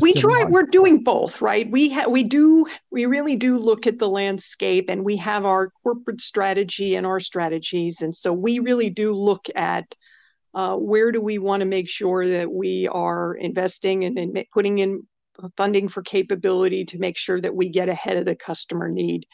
we 0.00 0.12
try 0.12 0.44
we're 0.44 0.62
doing 0.64 1.02
both 1.02 1.40
right? 1.40 1.70
We 1.70 1.88
ha- 1.88 2.08
we 2.08 2.22
do 2.22 2.66
we 2.90 3.06
really 3.06 3.36
do 3.36 3.58
look 3.58 3.86
at 3.86 3.98
the 3.98 4.08
landscape 4.08 4.86
and 4.88 5.04
we 5.04 5.16
have 5.16 5.44
our 5.44 5.70
corporate 5.82 6.20
strategy 6.20 6.94
and 6.94 7.06
our 7.06 7.20
strategies. 7.20 8.02
And 8.02 8.14
so 8.14 8.32
we 8.32 8.58
really 8.58 8.90
do 8.90 9.12
look 9.12 9.46
at 9.56 9.94
uh, 10.54 10.76
where 10.76 11.10
do 11.10 11.20
we 11.20 11.38
want 11.38 11.62
to 11.62 11.66
make 11.66 11.88
sure 11.88 12.26
that 12.26 12.52
we 12.52 12.86
are 12.88 13.34
investing 13.34 14.04
and, 14.04 14.18
and 14.18 14.44
putting 14.52 14.78
in 14.78 15.06
funding 15.56 15.88
for 15.88 16.02
capability 16.02 16.84
to 16.84 16.98
make 16.98 17.16
sure 17.16 17.40
that 17.40 17.54
we 17.54 17.68
get 17.68 17.88
ahead 17.88 18.16
of 18.16 18.24
the 18.24 18.36
customer 18.36 18.88
need. 18.88 19.26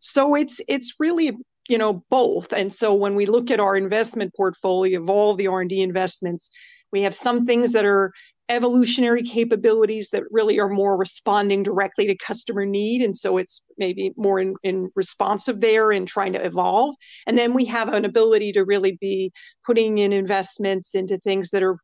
so 0.00 0.34
it's 0.34 0.60
it's 0.68 0.94
really 0.98 1.36
you 1.68 1.78
know 1.78 2.04
both. 2.10 2.52
And 2.52 2.72
so 2.72 2.94
when 2.94 3.16
we 3.16 3.26
look 3.26 3.50
at 3.50 3.60
our 3.60 3.76
investment 3.76 4.32
portfolio 4.36 5.00
of 5.02 5.10
all 5.10 5.34
the 5.34 5.48
r&d 5.48 5.80
investments 5.80 6.50
we 6.92 7.02
have 7.02 7.14
some 7.14 7.44
things 7.44 7.72
that 7.72 7.84
are 7.84 8.12
evolutionary 8.48 9.22
capabilities 9.22 10.10
that 10.10 10.22
really 10.30 10.60
are 10.60 10.68
more 10.68 10.96
responding 10.96 11.62
directly 11.62 12.06
to 12.06 12.16
customer 12.16 12.64
need. 12.64 13.02
And 13.02 13.16
so 13.16 13.38
it's 13.38 13.66
maybe 13.76 14.12
more 14.16 14.38
in, 14.38 14.54
in 14.62 14.88
responsive 14.94 15.60
there 15.60 15.90
and 15.90 16.06
trying 16.06 16.32
to 16.34 16.44
evolve. 16.44 16.94
And 17.26 17.36
then 17.36 17.54
we 17.54 17.64
have 17.64 17.92
an 17.92 18.04
ability 18.04 18.52
to 18.52 18.64
really 18.64 18.96
be 19.00 19.32
putting 19.64 19.98
in 19.98 20.12
investments 20.12 20.94
into 20.94 21.18
things 21.18 21.50
that 21.50 21.62
are 21.62 21.78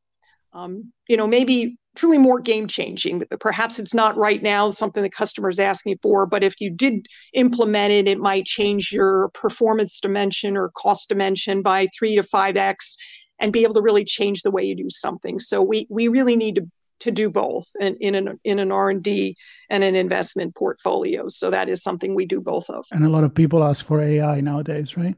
um, 0.54 0.92
you 1.08 1.16
know 1.16 1.26
maybe 1.26 1.78
truly 1.94 2.18
more 2.18 2.40
game 2.40 2.66
changing 2.66 3.22
perhaps 3.38 3.78
it's 3.78 3.92
not 3.92 4.16
right 4.16 4.42
now 4.42 4.70
something 4.70 5.02
the 5.02 5.10
customer 5.10 5.48
is 5.48 5.58
asking 5.58 5.98
for 6.02 6.24
but 6.24 6.42
if 6.42 6.60
you 6.60 6.70
did 6.70 7.06
implement 7.34 7.92
it 7.92 8.08
it 8.08 8.18
might 8.18 8.46
change 8.46 8.92
your 8.92 9.28
performance 9.34 10.00
dimension 10.00 10.56
or 10.56 10.70
cost 10.70 11.08
dimension 11.08 11.60
by 11.60 11.86
3 11.98 12.16
to 12.16 12.22
5x 12.22 12.96
and 13.42 13.52
be 13.52 13.64
able 13.64 13.74
to 13.74 13.82
really 13.82 14.04
change 14.04 14.42
the 14.42 14.50
way 14.50 14.64
you 14.64 14.74
do 14.74 14.88
something. 14.88 15.40
So 15.40 15.60
we 15.60 15.86
we 15.90 16.08
really 16.08 16.36
need 16.36 16.54
to 16.54 16.70
to 17.00 17.10
do 17.10 17.28
both 17.28 17.68
in, 17.80 17.96
in 17.96 18.14
an 18.14 18.40
in 18.44 18.60
an 18.60 18.70
R 18.70 18.88
and 18.88 19.02
D 19.02 19.36
and 19.68 19.84
an 19.84 19.96
investment 19.96 20.54
portfolio. 20.54 21.28
So 21.28 21.50
that 21.50 21.68
is 21.68 21.82
something 21.82 22.14
we 22.14 22.24
do 22.24 22.40
both 22.40 22.70
of. 22.70 22.86
And 22.92 23.04
a 23.04 23.10
lot 23.10 23.24
of 23.24 23.34
people 23.34 23.64
ask 23.64 23.84
for 23.84 24.00
AI 24.00 24.40
nowadays, 24.40 24.96
right? 24.96 25.16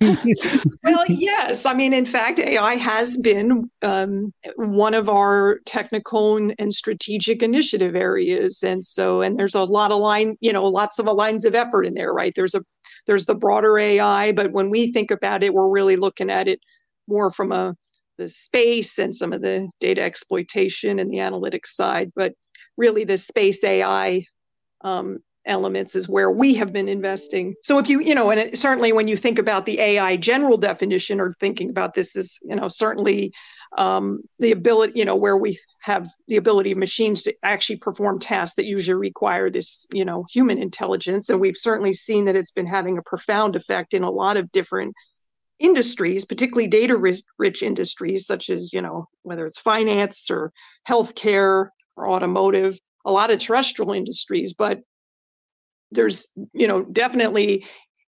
Well, 0.00 1.04
yes. 1.08 1.64
I 1.64 1.72
mean, 1.72 1.92
in 1.92 2.04
fact, 2.04 2.38
AI 2.38 2.74
has 2.74 3.16
been 3.16 3.70
um, 3.82 4.32
one 4.56 4.94
of 4.94 5.08
our 5.08 5.60
technical 5.64 6.36
and 6.36 6.74
strategic 6.74 7.42
initiative 7.42 7.96
areas, 7.96 8.62
and 8.62 8.84
so 8.84 9.22
and 9.22 9.38
there's 9.38 9.54
a 9.54 9.64
lot 9.64 9.90
of 9.90 10.00
line, 10.00 10.36
you 10.40 10.52
know, 10.52 10.64
lots 10.64 10.98
of 10.98 11.06
lines 11.06 11.44
of 11.44 11.54
effort 11.54 11.86
in 11.86 11.94
there, 11.94 12.12
right? 12.12 12.32
There's 12.36 12.54
a 12.54 12.62
there's 13.06 13.26
the 13.26 13.34
broader 13.34 13.78
AI, 13.78 14.32
but 14.32 14.52
when 14.52 14.70
we 14.70 14.92
think 14.92 15.10
about 15.10 15.42
it, 15.42 15.54
we're 15.54 15.70
really 15.70 15.96
looking 15.96 16.30
at 16.30 16.48
it 16.48 16.60
more 17.06 17.32
from 17.32 17.52
a 17.52 17.74
the 18.18 18.28
space 18.28 18.98
and 18.98 19.14
some 19.14 19.32
of 19.32 19.42
the 19.42 19.68
data 19.80 20.02
exploitation 20.02 20.98
and 20.98 21.10
the 21.10 21.18
analytics 21.18 21.68
side, 21.68 22.10
but 22.14 22.34
really 22.76 23.04
the 23.04 23.16
space 23.16 23.62
AI 23.64 24.24
um, 24.82 25.18
elements 25.48 25.96
is 25.96 26.08
where 26.08 26.30
we 26.30 26.54
have 26.54 26.72
been 26.72 26.88
investing. 26.88 27.54
So 27.62 27.78
if 27.78 27.88
you, 27.88 28.00
you 28.00 28.14
know, 28.14 28.30
and 28.30 28.40
it, 28.40 28.58
certainly 28.58 28.92
when 28.92 29.08
you 29.08 29.16
think 29.16 29.38
about 29.38 29.66
the 29.66 29.80
AI 29.80 30.16
general 30.16 30.56
definition 30.56 31.20
or 31.20 31.34
thinking 31.40 31.70
about 31.70 31.94
this 31.94 32.14
is, 32.14 32.38
you 32.42 32.54
know, 32.54 32.68
certainly 32.68 33.32
um, 33.76 34.20
the 34.38 34.52
ability, 34.52 34.92
you 34.98 35.04
know, 35.04 35.16
where 35.16 35.36
we 35.36 35.58
have 35.80 36.08
the 36.28 36.36
ability 36.36 36.72
of 36.72 36.78
machines 36.78 37.22
to 37.22 37.34
actually 37.42 37.76
perform 37.76 38.18
tasks 38.18 38.56
that 38.56 38.64
usually 38.64 38.98
require 38.98 39.50
this, 39.50 39.86
you 39.92 40.04
know, 40.04 40.24
human 40.30 40.58
intelligence. 40.58 41.28
And 41.28 41.40
we've 41.40 41.56
certainly 41.56 41.94
seen 41.94 42.24
that 42.26 42.36
it's 42.36 42.50
been 42.50 42.66
having 42.66 42.98
a 42.98 43.02
profound 43.02 43.56
effect 43.56 43.94
in 43.94 44.02
a 44.02 44.10
lot 44.10 44.36
of 44.36 44.52
different 44.52 44.94
industries, 45.58 46.24
particularly 46.24 46.68
data 46.68 46.96
rich 46.96 47.62
industries, 47.62 48.26
such 48.26 48.48
as, 48.48 48.72
you 48.72 48.80
know, 48.80 49.06
whether 49.22 49.46
it's 49.46 49.58
finance 49.58 50.30
or 50.30 50.52
healthcare 50.88 51.68
or 51.96 52.08
automotive, 52.08 52.78
a 53.04 53.10
lot 53.10 53.30
of 53.30 53.38
terrestrial 53.38 53.92
industries, 53.92 54.52
but 54.52 54.80
there's, 55.90 56.28
you 56.52 56.68
know, 56.68 56.82
definitely 56.82 57.64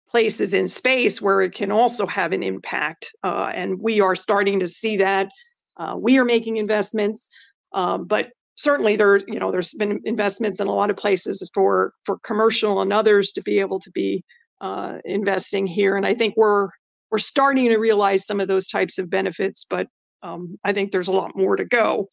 places 0.09 0.53
in 0.53 0.67
space 0.67 1.21
where 1.21 1.41
it 1.41 1.53
can 1.53 1.71
also 1.71 2.07
have 2.07 2.31
an 2.31 2.41
impact. 2.41 3.11
Uh, 3.23 3.51
and 3.53 3.79
we 3.79 4.01
are 4.01 4.15
starting 4.15 4.59
to 4.59 4.67
see 4.67 4.97
that. 4.97 5.29
Uh, 5.77 5.95
we 5.97 6.17
are 6.17 6.25
making 6.25 6.57
investments, 6.57 7.29
uh, 7.73 7.97
but 7.97 8.31
certainly 8.55 8.95
there, 8.95 9.17
you 9.27 9.39
know, 9.39 9.51
there's 9.51 9.73
been 9.75 10.01
investments 10.03 10.59
in 10.59 10.67
a 10.67 10.73
lot 10.73 10.89
of 10.89 10.97
places 10.97 11.47
for 11.53 11.93
for 12.05 12.19
commercial 12.19 12.81
and 12.81 12.91
others 12.91 13.31
to 13.31 13.41
be 13.41 13.59
able 13.59 13.79
to 13.79 13.91
be 13.91 14.23
uh, 14.61 14.97
investing 15.05 15.65
here. 15.65 15.95
And 15.95 16.05
I 16.05 16.13
think 16.13 16.35
we're 16.35 16.69
we're 17.11 17.19
starting 17.19 17.69
to 17.69 17.77
realize 17.77 18.25
some 18.25 18.39
of 18.39 18.47
those 18.47 18.67
types 18.67 18.97
of 18.97 19.09
benefits, 19.09 19.65
but 19.69 19.87
um, 20.21 20.59
I 20.63 20.73
think 20.73 20.91
there's 20.91 21.07
a 21.07 21.13
lot 21.13 21.35
more 21.35 21.55
to 21.55 21.65
go. 21.65 22.09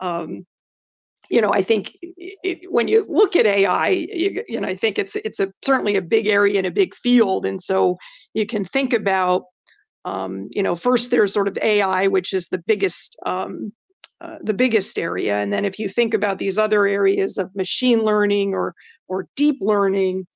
Um, 0.00 0.46
you 1.30 1.40
know, 1.40 1.52
I 1.52 1.62
think 1.62 1.96
it, 2.02 2.70
when 2.72 2.88
you 2.88 3.06
look 3.08 3.36
at 3.36 3.46
AI, 3.46 3.88
you, 3.88 4.42
you, 4.48 4.60
know, 4.60 4.66
I 4.66 4.74
think 4.74 4.98
it's 4.98 5.14
it's 5.16 5.38
a 5.38 5.52
certainly 5.64 5.94
a 5.94 6.02
big 6.02 6.26
area 6.26 6.58
and 6.58 6.66
a 6.66 6.72
big 6.72 6.94
field, 6.94 7.46
and 7.46 7.62
so 7.62 7.98
you 8.34 8.46
can 8.46 8.64
think 8.64 8.92
about, 8.92 9.44
um, 10.04 10.48
you 10.50 10.62
know, 10.62 10.74
first 10.74 11.12
there's 11.12 11.32
sort 11.32 11.46
of 11.46 11.56
AI, 11.58 12.08
which 12.08 12.32
is 12.32 12.48
the 12.48 12.58
biggest 12.58 13.16
um, 13.24 13.72
uh, 14.20 14.38
the 14.42 14.52
biggest 14.52 14.98
area, 14.98 15.36
and 15.36 15.52
then 15.52 15.64
if 15.64 15.78
you 15.78 15.88
think 15.88 16.14
about 16.14 16.38
these 16.38 16.58
other 16.58 16.84
areas 16.84 17.38
of 17.38 17.54
machine 17.54 18.00
learning 18.00 18.52
or 18.52 18.74
or 19.06 19.28
deep 19.36 19.58
learning, 19.60 20.26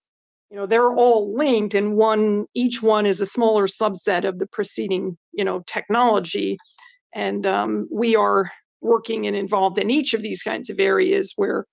you 0.49 0.57
know 0.57 0.65
they're 0.65 0.93
all 0.93 1.35
linked 1.35 1.75
and 1.75 1.97
one 1.97 2.47
each 2.55 2.83
one 2.83 3.05
is 3.05 3.21
a 3.21 3.27
smaller 3.27 3.67
subset 3.67 4.25
of 4.25 4.39
the 4.39 4.47
preceding 4.47 5.19
you 5.33 5.45
know 5.45 5.65
technology. 5.67 6.57
And 7.17 7.47
um, 7.47 7.89
we 7.93 8.17
are 8.17 8.51
working 8.85 9.27
and 9.27 9.35
involved 9.35 9.79
in 9.79 9.91
each 9.91 10.15
of 10.15 10.23
these 10.23 10.43
kinds 10.43 10.71
of 10.71 10.79
areas 10.79 11.33
where 11.37 11.67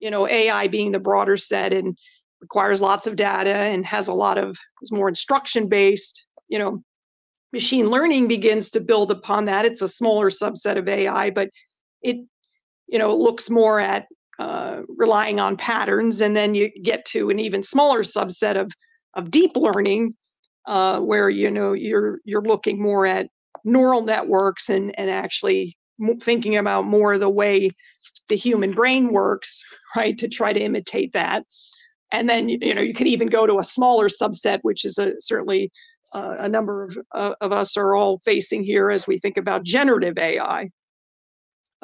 you 0.00 0.10
know 0.10 0.28
ai 0.28 0.66
being 0.66 0.90
the 0.90 0.98
broader 0.98 1.36
set 1.36 1.72
and 1.72 1.96
requires 2.40 2.80
lots 2.80 3.06
of 3.06 3.16
data 3.16 3.54
and 3.54 3.86
has 3.86 4.08
a 4.08 4.14
lot 4.14 4.38
of 4.38 4.56
is 4.82 4.90
more 4.90 5.08
instruction 5.08 5.68
based 5.68 6.26
you 6.48 6.58
know 6.58 6.82
machine 7.52 7.88
learning 7.88 8.26
begins 8.26 8.68
to 8.72 8.80
build 8.80 9.12
upon 9.12 9.44
that. 9.44 9.64
It's 9.64 9.80
a 9.80 9.88
smaller 9.88 10.28
subset 10.28 10.76
of 10.76 10.88
ai 10.88 11.30
but 11.30 11.50
it 12.02 12.16
you 12.88 12.98
know 12.98 13.16
looks 13.16 13.48
more 13.48 13.78
at 13.78 14.06
uh, 14.38 14.82
relying 14.88 15.38
on 15.38 15.56
patterns, 15.56 16.20
and 16.20 16.36
then 16.36 16.54
you 16.54 16.68
get 16.82 17.04
to 17.06 17.30
an 17.30 17.38
even 17.38 17.62
smaller 17.62 18.02
subset 18.02 18.60
of 18.60 18.72
of 19.14 19.30
deep 19.30 19.56
learning, 19.56 20.14
uh, 20.66 20.98
where 21.00 21.30
you 21.30 21.50
know 21.50 21.72
you're 21.72 22.18
you're 22.24 22.42
looking 22.42 22.82
more 22.82 23.06
at 23.06 23.28
neural 23.64 24.02
networks 24.02 24.68
and 24.68 24.98
and 24.98 25.10
actually 25.10 25.76
thinking 26.20 26.56
about 26.56 26.84
more 26.84 27.18
the 27.18 27.28
way 27.28 27.70
the 28.28 28.36
human 28.36 28.72
brain 28.72 29.12
works, 29.12 29.62
right, 29.96 30.16
to 30.18 30.28
try 30.28 30.52
to 30.52 30.60
imitate 30.60 31.12
that. 31.12 31.44
And 32.12 32.28
then 32.28 32.48
you 32.48 32.74
know 32.74 32.80
you 32.82 32.94
could 32.94 33.08
even 33.08 33.28
go 33.28 33.46
to 33.46 33.58
a 33.58 33.64
smaller 33.64 34.08
subset, 34.08 34.60
which 34.62 34.84
is 34.84 34.98
a 34.98 35.14
certainly 35.20 35.72
uh, 36.14 36.36
a 36.38 36.48
number 36.48 36.84
of, 36.84 36.98
uh, 37.12 37.34
of 37.40 37.52
us 37.52 37.76
are 37.76 37.94
all 37.94 38.18
facing 38.20 38.62
here 38.62 38.90
as 38.90 39.06
we 39.06 39.18
think 39.18 39.36
about 39.36 39.64
generative 39.64 40.16
AI, 40.16 40.70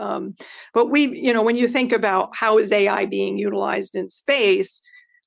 um, 0.01 0.35
but 0.73 0.87
we, 0.87 1.17
you 1.17 1.33
know, 1.33 1.43
when 1.43 1.57
you 1.57 1.69
think 1.69 1.93
about 1.93 2.35
how 2.35 2.59
is 2.59 2.73
AI 2.73 3.05
being 3.05 3.39
utilized 3.39 3.95
in 3.95 4.09
space, 4.09 4.81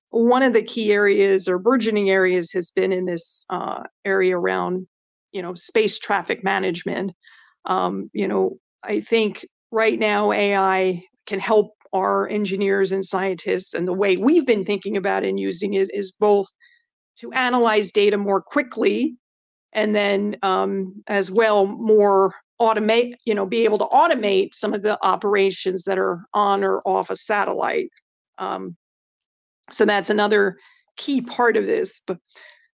one 0.09 0.43
of 0.43 0.53
the 0.53 0.63
key 0.63 0.91
areas 0.91 1.47
or 1.47 1.59
burgeoning 1.59 2.09
areas 2.09 2.51
has 2.53 2.71
been 2.71 2.91
in 2.91 3.05
this 3.05 3.45
uh, 3.49 3.83
area 4.03 4.37
around, 4.37 4.87
you 5.31 5.41
know, 5.41 5.53
space 5.53 5.99
traffic 5.99 6.43
management. 6.43 7.13
Um, 7.65 8.09
you 8.13 8.27
know, 8.27 8.57
I 8.83 8.99
think 8.99 9.45
right 9.71 9.97
now 9.97 10.31
AI 10.31 11.03
can 11.25 11.39
help 11.39 11.71
our 11.93 12.27
engineers 12.27 12.91
and 12.91 13.05
scientists, 13.05 13.73
and 13.73 13.87
the 13.87 13.93
way 13.93 14.17
we've 14.17 14.45
been 14.45 14.65
thinking 14.65 14.97
about 14.97 15.23
and 15.23 15.39
using 15.39 15.73
it 15.73 15.89
is 15.93 16.11
both 16.11 16.47
to 17.19 17.31
analyze 17.33 17.91
data 17.91 18.17
more 18.17 18.41
quickly 18.41 19.15
and 19.73 19.95
then 19.95 20.37
um, 20.41 21.01
as 21.07 21.31
well 21.31 21.65
more 21.65 22.33
automate, 22.61 23.13
you 23.25 23.33
know, 23.33 23.45
be 23.45 23.65
able 23.65 23.77
to 23.77 23.85
automate 23.85 24.53
some 24.53 24.73
of 24.73 24.83
the 24.83 24.97
operations 25.03 25.83
that 25.83 25.97
are 25.97 26.21
on 26.33 26.63
or 26.63 26.81
off 26.85 27.09
a 27.09 27.15
satellite. 27.15 27.89
Um, 28.37 28.75
so 29.71 29.85
that's 29.85 30.09
another 30.09 30.57
key 30.97 31.21
part 31.21 31.57
of 31.57 31.65
this. 31.65 32.01
But 32.05 32.19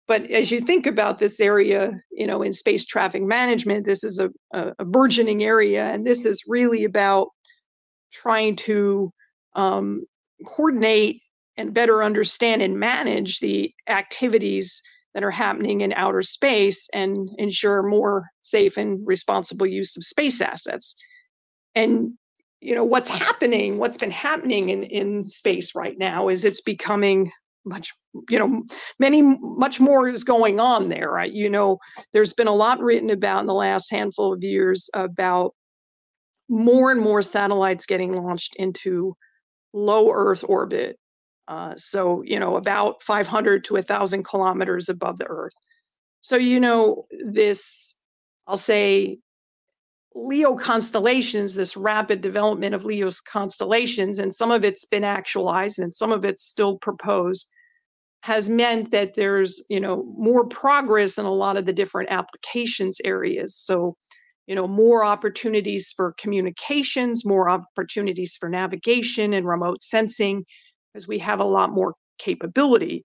but 0.08 0.28
as 0.30 0.50
you 0.50 0.62
think 0.62 0.86
about 0.86 1.18
this 1.18 1.38
area, 1.38 2.00
you 2.10 2.26
know, 2.26 2.42
in 2.42 2.54
space 2.54 2.84
traffic 2.86 3.22
management, 3.22 3.84
this 3.84 4.02
is 4.02 4.18
a, 4.18 4.30
a, 4.52 4.84
burgeoning 4.84 5.44
area, 5.44 5.84
and 5.84 6.06
this 6.06 6.24
is 6.24 6.42
really 6.48 6.82
about 6.84 7.28
trying 8.10 8.56
to 8.56 9.12
um, 9.54 10.04
coordinate 10.46 11.20
and 11.58 11.74
better 11.74 12.02
understand 12.02 12.62
and 12.62 12.80
manage 12.80 13.40
the 13.40 13.70
activities 13.86 14.80
that 15.12 15.22
are 15.22 15.30
happening 15.30 15.82
in 15.82 15.92
outer 15.92 16.22
space 16.22 16.88
and 16.94 17.28
ensure 17.36 17.82
more 17.82 18.28
safe 18.40 18.78
and 18.78 19.06
responsible 19.06 19.66
use 19.66 19.94
of 19.94 20.04
space 20.04 20.40
assets. 20.40 20.96
And 21.74 22.14
you 22.62 22.74
know 22.74 22.84
what's 22.84 23.10
happening, 23.10 23.76
what's 23.76 23.98
been 23.98 24.10
happening 24.10 24.70
in, 24.70 24.84
in 24.84 25.24
space 25.24 25.74
right 25.74 25.98
now 25.98 26.28
is 26.28 26.46
it's 26.46 26.62
becoming 26.62 27.30
much 27.68 27.94
you 28.28 28.38
know 28.38 28.62
many 28.98 29.22
much 29.22 29.78
more 29.78 30.08
is 30.08 30.24
going 30.24 30.58
on 30.58 30.88
there 30.88 31.10
right 31.10 31.32
you 31.32 31.50
know 31.50 31.78
there's 32.12 32.32
been 32.32 32.48
a 32.48 32.54
lot 32.54 32.80
written 32.80 33.10
about 33.10 33.40
in 33.40 33.46
the 33.46 33.54
last 33.54 33.90
handful 33.90 34.32
of 34.32 34.42
years 34.42 34.88
about 34.94 35.54
more 36.48 36.90
and 36.90 37.00
more 37.00 37.22
satellites 37.22 37.86
getting 37.86 38.12
launched 38.12 38.56
into 38.56 39.14
low 39.72 40.10
earth 40.10 40.44
orbit 40.48 40.98
uh, 41.48 41.72
so, 41.78 42.22
you 42.22 42.38
know, 42.38 42.56
about 42.56 43.02
500 43.02 43.64
to 43.64 43.74
1,000 43.74 44.22
kilometers 44.22 44.90
above 44.90 45.18
the 45.18 45.26
Earth. 45.26 45.54
So, 46.20 46.36
you 46.36 46.60
know, 46.60 47.06
this, 47.24 47.96
I'll 48.46 48.58
say, 48.58 49.18
LEO 50.14 50.56
constellations, 50.56 51.54
this 51.54 51.76
rapid 51.76 52.20
development 52.20 52.74
of 52.74 52.84
LEO's 52.84 53.20
constellations, 53.20 54.18
and 54.18 54.34
some 54.34 54.50
of 54.50 54.62
it's 54.62 54.84
been 54.84 55.04
actualized 55.04 55.78
and 55.78 55.94
some 55.94 56.12
of 56.12 56.24
it's 56.24 56.44
still 56.44 56.76
proposed, 56.78 57.48
has 58.22 58.50
meant 58.50 58.90
that 58.90 59.14
there's 59.14 59.62
you 59.68 59.80
know 59.80 60.04
more 60.16 60.46
progress 60.46 61.18
in 61.18 61.24
a 61.24 61.32
lot 61.32 61.56
of 61.56 61.66
the 61.66 61.72
different 61.72 62.10
applications 62.10 63.00
areas. 63.04 63.56
So 63.56 63.96
you 64.46 64.54
know 64.54 64.66
more 64.66 65.04
opportunities 65.04 65.92
for 65.96 66.14
communications 66.18 67.24
more 67.24 67.48
opportunities 67.48 68.36
for 68.38 68.48
navigation 68.48 69.32
and 69.32 69.46
remote 69.46 69.82
sensing 69.82 70.44
as 70.94 71.06
we 71.06 71.18
have 71.18 71.40
a 71.40 71.44
lot 71.44 71.70
more 71.70 71.94
capability. 72.18 73.04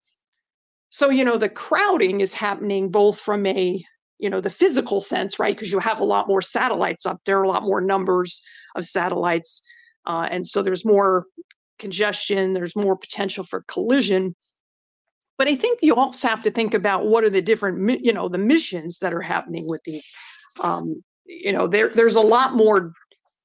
So 0.89 1.09
you 1.09 1.23
know 1.23 1.37
the 1.37 1.49
crowding 1.49 2.21
is 2.21 2.33
happening 2.33 2.89
both 2.89 3.19
from 3.19 3.45
a 3.45 3.83
you 4.19 4.29
know 4.29 4.41
the 4.41 4.49
physical 4.49 5.01
sense 5.01 5.37
right 5.37 5.55
because 5.55 5.71
you 5.71 5.79
have 5.79 5.99
a 5.99 6.05
lot 6.05 6.27
more 6.27 6.41
satellites 6.41 7.05
up 7.05 7.19
there 7.25 7.43
a 7.43 7.47
lot 7.47 7.63
more 7.63 7.81
numbers 7.81 8.41
of 8.75 8.85
satellites 8.85 9.61
uh, 10.07 10.27
and 10.31 10.47
so 10.47 10.61
there's 10.61 10.85
more 10.85 11.25
congestion 11.77 12.53
there's 12.53 12.75
more 12.75 12.95
potential 12.95 13.43
for 13.43 13.65
collision 13.67 14.33
but 15.37 15.47
i 15.47 15.55
think 15.55 15.79
you 15.81 15.95
also 15.95 16.27
have 16.27 16.43
to 16.43 16.51
think 16.51 16.73
about 16.73 17.07
what 17.07 17.23
are 17.23 17.29
the 17.29 17.41
different 17.41 18.03
you 18.03 18.13
know 18.13 18.27
the 18.27 18.37
missions 18.37 18.99
that 18.99 19.13
are 19.13 19.21
happening 19.21 19.67
with 19.67 19.81
the 19.85 20.01
um, 20.63 21.03
you 21.25 21.51
know 21.51 21.67
there 21.67 21.89
there's 21.89 22.15
a 22.15 22.21
lot 22.21 22.53
more 22.53 22.91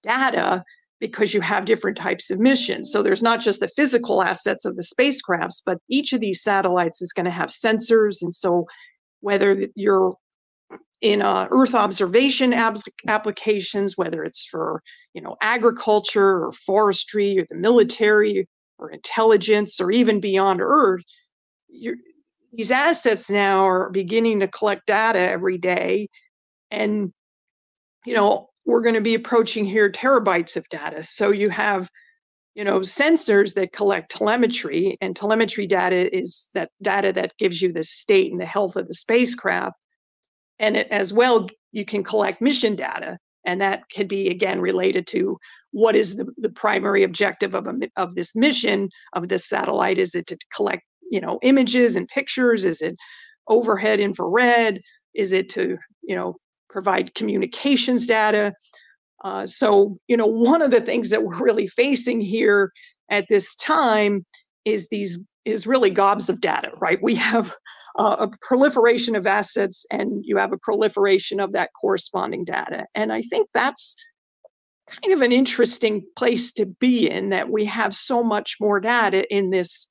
data 0.02 0.64
because 1.00 1.33
you 1.33 1.40
have 1.40 1.64
different 1.64 1.97
types 1.97 2.30
of 2.30 2.40
missions. 2.40 2.90
So 2.90 3.02
there's 3.02 3.23
not 3.23 3.40
just 3.40 3.61
the 3.61 3.68
physical 3.68 4.23
assets 4.23 4.64
of 4.64 4.76
the 4.76 4.83
spacecrafts 4.83 5.62
but 5.64 5.78
each 5.88 6.12
of 6.12 6.21
these 6.21 6.42
satellites 6.42 7.00
is 7.02 7.12
going 7.12 7.26
to 7.26 7.30
have 7.30 7.50
sensors. 7.50 8.23
And 8.23 8.35
so 8.35 8.66
whether 9.21 9.66
you're 9.75 10.14
in 11.00 11.23
uh, 11.23 11.47
earth 11.50 11.75
observation 11.75 12.52
ab- 12.52 12.80
applications 13.07 13.97
whether 13.97 14.25
it's 14.25 14.45
for 14.45 14.83
you 15.14 15.23
know 15.23 15.37
agriculture 15.40 16.45
or 16.45 16.52
forestry 16.52 17.38
or 17.38 17.47
the 17.49 17.57
military 17.57 18.49
or 18.78 18.90
intelligence 18.90 19.80
or 19.80 19.92
even 19.92 20.21
beyond 20.21 20.61
earth 20.61 21.04
these 22.52 22.70
assets 22.70 23.28
now 23.28 23.66
are 23.66 23.90
beginning 23.90 24.40
to 24.40 24.48
collect 24.48 24.87
data 24.87 25.18
every 25.18 25.58
day 25.58 26.08
and 26.70 27.12
you 28.06 28.14
know 28.14 28.48
we're 28.68 28.82
going 28.82 28.94
to 28.94 29.00
be 29.00 29.14
approaching 29.14 29.64
here 29.64 29.90
terabytes 29.90 30.54
of 30.54 30.68
data. 30.68 31.02
So 31.02 31.30
you 31.30 31.48
have 31.48 31.88
you 32.54 32.64
know 32.64 32.80
sensors 32.80 33.54
that 33.54 33.72
collect 33.72 34.10
telemetry 34.10 34.98
and 35.00 35.16
telemetry 35.16 35.66
data 35.66 36.14
is 36.16 36.50
that 36.54 36.70
data 36.82 37.12
that 37.14 37.32
gives 37.38 37.62
you 37.62 37.72
the 37.72 37.82
state 37.82 38.30
and 38.30 38.40
the 38.40 38.46
health 38.46 38.76
of 38.76 38.87
the 38.87 38.94
spacecraft. 38.94 39.76
And 40.58 40.76
it, 40.76 40.88
as 40.88 41.12
well 41.12 41.48
you 41.72 41.84
can 41.84 42.04
collect 42.04 42.42
mission 42.42 42.76
data 42.76 43.18
and 43.44 43.60
that 43.60 43.84
could 43.94 44.08
be 44.08 44.28
again 44.28 44.60
related 44.60 45.06
to 45.08 45.38
what 45.70 45.94
is 45.94 46.16
the, 46.16 46.26
the 46.38 46.48
primary 46.48 47.02
objective 47.02 47.54
of, 47.54 47.66
a, 47.66 47.75
of 47.96 48.14
this 48.14 48.34
mission 48.34 48.88
of 49.12 49.28
this 49.28 49.46
satellite 49.46 49.98
is 49.98 50.14
it 50.14 50.26
to 50.26 50.38
collect 50.54 50.82
you 51.10 51.20
know 51.20 51.38
images 51.42 51.96
and 51.96 52.08
pictures? 52.08 52.64
Is 52.64 52.80
it 52.80 52.96
overhead 53.46 54.00
infrared? 54.00 54.80
Is 55.14 55.32
it 55.32 55.48
to 55.50 55.78
you 56.02 56.16
know 56.16 56.34
provide 56.68 57.14
communications 57.14 58.06
data? 58.06 58.54
Uh, 59.24 59.46
so 59.46 59.98
you 60.08 60.16
know 60.16 60.26
one 60.26 60.62
of 60.62 60.70
the 60.70 60.80
things 60.80 61.10
that 61.10 61.22
we're 61.24 61.42
really 61.42 61.68
facing 61.68 62.20
here 62.20 62.72
at 63.10 63.26
this 63.28 63.54
time 63.56 64.24
is 64.64 64.88
these 64.88 65.26
is 65.44 65.66
really 65.66 65.90
gobs 65.90 66.28
of 66.28 66.40
data 66.40 66.70
right? 66.78 67.02
We 67.02 67.14
have 67.14 67.52
uh, 67.98 68.16
a 68.20 68.28
proliferation 68.42 69.16
of 69.16 69.26
assets 69.26 69.84
and 69.90 70.24
you 70.24 70.36
have 70.36 70.52
a 70.52 70.58
proliferation 70.58 71.40
of 71.40 71.52
that 71.52 71.70
corresponding 71.80 72.44
data. 72.44 72.87
And 72.94 73.12
i 73.12 73.22
think 73.22 73.48
that's 73.52 73.96
kind 74.88 75.12
of 75.12 75.20
an 75.20 75.33
interesting 75.33 76.04
place 76.16 76.52
to 76.52 76.66
be 76.66 77.11
in 77.11 77.30
that 77.30 77.50
we 77.50 77.64
have 77.64 77.94
so 77.94 78.22
much 78.22 78.56
more 78.61 78.80
data 78.80 79.33
in 79.35 79.50
this 79.50 79.88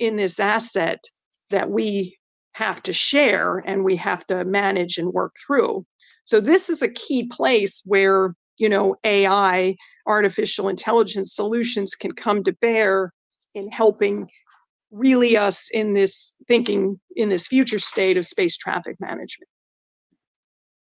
in 0.00 0.16
this 0.16 0.40
asset 0.40 1.04
that 1.50 1.70
we 1.70 2.16
have 2.54 2.82
to 2.82 2.92
share 2.92 3.58
and 3.58 3.84
we 3.84 3.94
have 3.96 4.26
to 4.26 4.44
manage 4.44 4.98
and 4.98 5.12
work 5.12 5.36
through. 5.46 5.86
So 6.24 6.40
this 6.40 6.68
is 6.68 6.82
a 6.82 6.92
key 6.92 7.28
place 7.28 7.82
where, 7.84 8.34
you 8.58 8.68
know, 8.68 8.96
AI, 9.04 9.76
artificial 10.06 10.68
intelligence 10.68 11.34
solutions 11.34 11.94
can 11.94 12.12
come 12.12 12.42
to 12.44 12.52
bear 12.52 13.12
in 13.54 13.70
helping 13.70 14.28
really 14.90 15.36
us 15.36 15.70
in 15.70 15.94
this 15.94 16.36
thinking 16.48 16.98
in 17.14 17.28
this 17.28 17.46
future 17.46 17.78
state 17.78 18.16
of 18.16 18.26
space 18.26 18.56
traffic 18.56 18.96
management. 19.00 19.48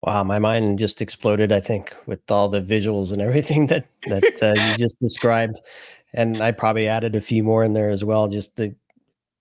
Wow, 0.01 0.23
my 0.23 0.39
mind 0.39 0.79
just 0.79 1.01
exploded. 1.01 1.51
I 1.51 1.59
think 1.59 1.93
with 2.05 2.19
all 2.31 2.49
the 2.49 2.61
visuals 2.61 3.11
and 3.11 3.21
everything 3.21 3.65
that 3.67 3.85
that 4.07 4.41
uh, 4.41 4.53
you 4.55 4.77
just 4.77 4.99
described, 4.99 5.59
and 6.13 6.41
I 6.41 6.51
probably 6.51 6.87
added 6.87 7.15
a 7.15 7.21
few 7.21 7.43
more 7.43 7.63
in 7.63 7.73
there 7.73 7.89
as 7.89 8.03
well. 8.03 8.27
Just 8.27 8.55
the 8.55 8.75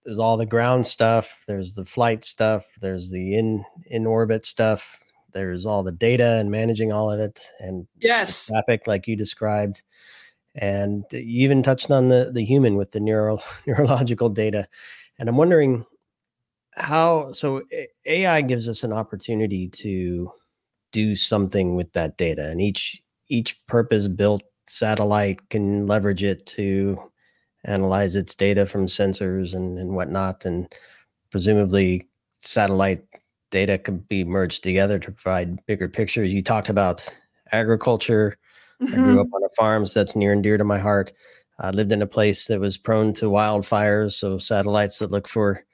there's 0.09 0.19
all 0.19 0.39
the 0.39 0.47
ground 0.47 0.87
stuff 0.87 1.45
there's 1.47 1.75
the 1.75 1.85
flight 1.85 2.25
stuff 2.25 2.65
there's 2.81 3.11
the 3.11 3.37
in 3.37 3.63
in 3.91 4.07
orbit 4.07 4.47
stuff 4.47 5.05
there's 5.33 5.67
all 5.67 5.83
the 5.83 5.93
data 5.93 6.37
and 6.37 6.51
managing 6.51 6.93
all 6.93 7.11
of 7.11 7.21
it 7.21 7.41
and 7.61 7.87
yes. 8.01 8.47
traffic 8.47 8.87
like 8.87 9.07
you 9.07 9.17
described. 9.17 9.83
And 10.55 11.05
you 11.13 11.45
even 11.45 11.63
touched 11.63 11.91
on 11.91 12.09
the 12.09 12.31
the 12.33 12.45
human 12.45 12.77
with 12.77 12.91
the 12.91 13.01
neural 13.01 13.43
neurological 13.67 14.29
data. 14.29 14.67
And 15.19 15.29
i'm 15.29 15.37
wondering 15.37 15.85
how 16.73 17.33
so 17.33 17.63
ai 18.07 18.41
gives 18.43 18.69
us 18.69 18.85
an 18.85 18.93
opportunity 18.93 19.69
to 19.69 20.31
do 20.93 21.17
something 21.17 21.75
with 21.75 21.93
that 21.93 22.17
data 22.17 22.51
and 22.51 22.61
each 22.61 23.03
each 23.29 23.61
purpose 23.67 24.07
built 24.07 24.43
satellite 24.69 25.49
can 25.51 25.87
leverage 25.89 26.23
it 26.23 26.47
to 26.47 26.99
analyze 27.65 28.17
its 28.17 28.35
data 28.35 28.67
from 28.67 28.87
sensors 28.87 29.55
and, 29.55 29.79
and 29.79 29.95
whatnot. 29.95 30.45
And 30.45 30.73
presumably, 31.31 32.07
satellite 32.39 33.05
data 33.51 33.79
could 33.79 34.07
be 34.09 34.25
merged 34.25 34.63
together 34.63 34.99
to 34.99 35.13
provide 35.13 35.65
bigger 35.67 35.89
pictures. 35.89 36.33
You 36.33 36.43
talked 36.43 36.69
about 36.69 37.07
agriculture. 37.53 38.39
Mm-hmm. 38.81 38.93
I 38.93 38.97
grew 38.97 39.07
mm-hmm. 39.07 39.21
up 39.21 39.35
on 39.35 39.43
a 39.45 39.55
farm, 39.57 39.87
so 39.87 40.01
that's 40.01 40.17
near 40.17 40.33
and 40.33 40.43
dear 40.43 40.57
to 40.57 40.65
my 40.65 40.79
heart. 40.79 41.13
I 41.61 41.71
lived 41.71 41.91
in 41.91 42.03
a 42.03 42.07
place 42.07 42.47
that 42.47 42.61
was 42.61 42.77
prone 42.77 43.13
to 43.15 43.27
wildfires, 43.27 44.13
so 44.13 44.39
satellites 44.39 44.99
that 44.99 45.11
look 45.11 45.27
for 45.27 45.65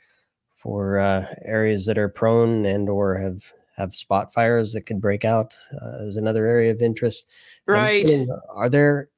for 0.57 0.99
uh, 0.99 1.27
areas 1.44 1.85
that 1.85 1.99
are 1.99 2.09
prone 2.09 2.64
and 2.64 2.88
or 2.88 3.18
have 3.18 3.53
have 3.77 3.94
spot 3.94 4.33
fires 4.33 4.73
that 4.73 4.87
could 4.87 5.01
break 5.01 5.25
out 5.25 5.55
uh, 5.83 6.05
is 6.05 6.16
another 6.16 6.47
area 6.47 6.70
of 6.70 6.81
interest. 6.81 7.27
Right? 7.66 8.09
Are 8.49 8.70
there 8.70 9.11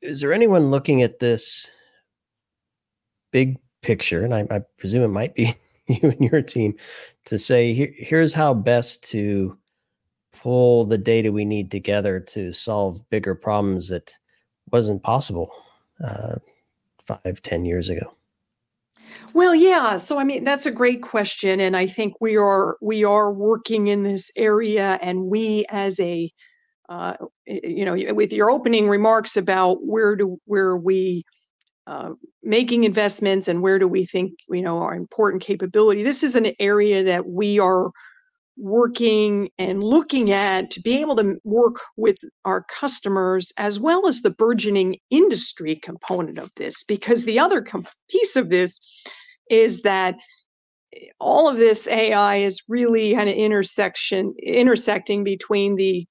is 0.00 0.20
there 0.20 0.32
anyone 0.32 0.70
looking 0.70 1.02
at 1.02 1.18
this 1.18 1.70
big 3.32 3.58
picture, 3.82 4.24
and 4.24 4.34
I, 4.34 4.46
I 4.50 4.60
presume 4.78 5.02
it 5.02 5.08
might 5.08 5.34
be 5.34 5.54
you 5.86 5.98
and 6.02 6.20
your 6.20 6.42
team, 6.42 6.74
to 7.26 7.38
say 7.38 7.72
Here, 7.72 7.92
here's 7.96 8.32
how 8.32 8.54
best 8.54 9.02
to 9.10 9.56
pull 10.32 10.84
the 10.84 10.98
data 10.98 11.32
we 11.32 11.44
need 11.44 11.70
together 11.70 12.20
to 12.20 12.52
solve 12.52 13.08
bigger 13.10 13.34
problems 13.34 13.88
that 13.88 14.12
wasn't 14.70 15.02
possible 15.02 15.50
uh, 16.04 16.36
five, 17.06 17.40
ten 17.42 17.64
years 17.64 17.88
ago. 17.88 18.12
Well, 19.32 19.54
yeah. 19.54 19.96
So 19.96 20.18
I 20.18 20.24
mean, 20.24 20.44
that's 20.44 20.66
a 20.66 20.72
great 20.72 21.02
question, 21.02 21.60
and 21.60 21.76
I 21.76 21.86
think 21.86 22.14
we 22.20 22.36
are 22.36 22.76
we 22.80 23.04
are 23.04 23.32
working 23.32 23.88
in 23.88 24.02
this 24.02 24.30
area, 24.36 24.98
and 25.02 25.26
we 25.26 25.64
as 25.70 26.00
a 26.00 26.32
uh, 26.88 27.16
you 27.46 27.84
know, 27.84 28.14
with 28.14 28.32
your 28.32 28.50
opening 28.50 28.88
remarks 28.88 29.36
about 29.36 29.84
where 29.84 30.16
do 30.16 30.38
where 30.44 30.76
we 30.76 31.24
uh, 31.86 32.10
making 32.42 32.84
investments 32.84 33.48
and 33.48 33.62
where 33.62 33.78
do 33.78 33.86
we 33.86 34.04
think 34.04 34.32
you 34.48 34.62
know 34.62 34.78
are 34.78 34.94
important 34.94 35.42
capability 35.42 36.02
this 36.02 36.22
is 36.22 36.34
an 36.34 36.52
area 36.58 37.02
that 37.02 37.28
we 37.28 37.58
are 37.58 37.90
working 38.56 39.50
and 39.58 39.84
looking 39.84 40.32
at 40.32 40.70
to 40.70 40.80
be 40.80 41.00
able 41.00 41.14
to 41.14 41.36
work 41.44 41.76
with 41.96 42.16
our 42.44 42.64
customers 42.64 43.52
as 43.58 43.78
well 43.78 44.08
as 44.08 44.22
the 44.22 44.30
burgeoning 44.30 44.96
industry 45.10 45.76
component 45.76 46.38
of 46.38 46.50
this 46.56 46.82
because 46.82 47.24
the 47.24 47.38
other 47.38 47.60
com- 47.60 47.86
piece 48.10 48.34
of 48.34 48.48
this 48.48 48.80
is 49.50 49.82
that 49.82 50.16
eh, 50.94 51.06
all 51.20 51.48
of 51.48 51.58
this 51.58 51.86
ai 51.88 52.36
is 52.36 52.62
really 52.68 53.14
kind 53.14 53.28
of 53.28 53.36
intersection 53.36 54.34
intersecting 54.42 55.22
between 55.22 55.76
the 55.76 56.06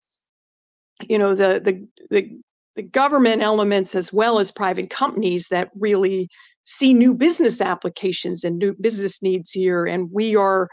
you 1.09 1.17
know 1.17 1.35
the 1.35 1.59
the 1.59 1.87
the 2.11 2.29
the 2.75 2.83
government 2.83 3.41
elements 3.41 3.95
as 3.95 4.11
well 4.11 4.39
as 4.39 4.51
private 4.51 4.89
companies 4.89 5.47
that 5.49 5.69
really 5.79 6.29
see 6.65 6.93
new 6.93 7.13
business 7.13 7.61
applications 7.61 8.43
and 8.43 8.57
new 8.57 8.73
business 8.81 9.21
needs 9.21 9.51
here. 9.51 9.85
And 9.85 10.09
we 10.11 10.35
are 10.35 10.67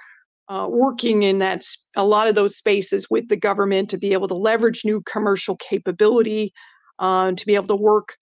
uh, 0.49 0.67
working 0.69 1.23
in 1.23 1.39
that 1.39 1.65
a 1.97 2.05
lot 2.05 2.29
of 2.29 2.35
those 2.35 2.57
spaces 2.57 3.09
with 3.09 3.29
the 3.29 3.37
government 3.37 3.89
to 3.91 3.99
be 3.99 4.13
able 4.13 4.29
to 4.29 4.35
leverage 4.35 4.85
new 4.85 5.01
commercial 5.03 5.57
capability 5.57 6.53
uh, 6.99 7.33
to 7.33 7.47
be 7.47 7.55
able 7.55 7.69
to 7.69 7.77
work 7.77 8.17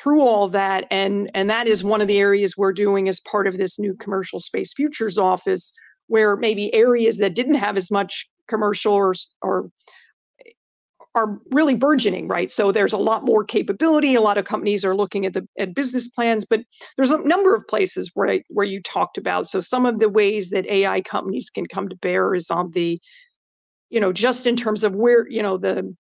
through 0.00 0.20
all 0.20 0.48
that. 0.48 0.86
And 0.90 1.30
and 1.34 1.48
that 1.50 1.66
is 1.66 1.82
one 1.82 2.00
of 2.00 2.08
the 2.08 2.18
areas 2.18 2.56
we're 2.56 2.72
doing 2.72 3.08
as 3.08 3.20
part 3.20 3.46
of 3.46 3.56
this 3.56 3.78
new 3.78 3.94
commercial 3.94 4.40
space 4.40 4.72
futures 4.74 5.18
office 5.18 5.72
where 6.08 6.36
maybe 6.36 6.72
areas 6.74 7.18
that 7.18 7.34
didn't 7.34 7.54
have 7.54 7.76
as 7.76 7.90
much 7.90 8.28
commercial 8.46 8.92
or 8.92 9.14
or 9.42 9.70
are 11.16 11.40
really 11.50 11.74
burgeoning, 11.74 12.28
right? 12.28 12.50
So 12.50 12.70
there's 12.70 12.92
a 12.92 12.98
lot 12.98 13.24
more 13.24 13.42
capability. 13.42 14.14
A 14.14 14.20
lot 14.20 14.36
of 14.36 14.44
companies 14.44 14.84
are 14.84 14.94
looking 14.94 15.24
at 15.24 15.32
the 15.32 15.48
at 15.58 15.74
business 15.74 16.06
plans, 16.06 16.44
but 16.44 16.60
there's 16.96 17.10
a 17.10 17.26
number 17.26 17.54
of 17.54 17.66
places 17.66 18.10
where 18.12 18.42
where 18.50 18.66
you 18.66 18.82
talked 18.82 19.16
about. 19.16 19.48
So 19.48 19.60
some 19.62 19.86
of 19.86 19.98
the 19.98 20.10
ways 20.10 20.50
that 20.50 20.66
AI 20.66 21.00
companies 21.00 21.48
can 21.48 21.66
come 21.66 21.88
to 21.88 21.96
bear 21.96 22.34
is 22.34 22.50
on 22.50 22.70
the, 22.72 23.00
you 23.88 23.98
know, 23.98 24.12
just 24.12 24.46
in 24.46 24.56
terms 24.56 24.84
of 24.84 24.94
where 24.94 25.26
you 25.28 25.42
know 25.42 25.56
the, 25.56 25.96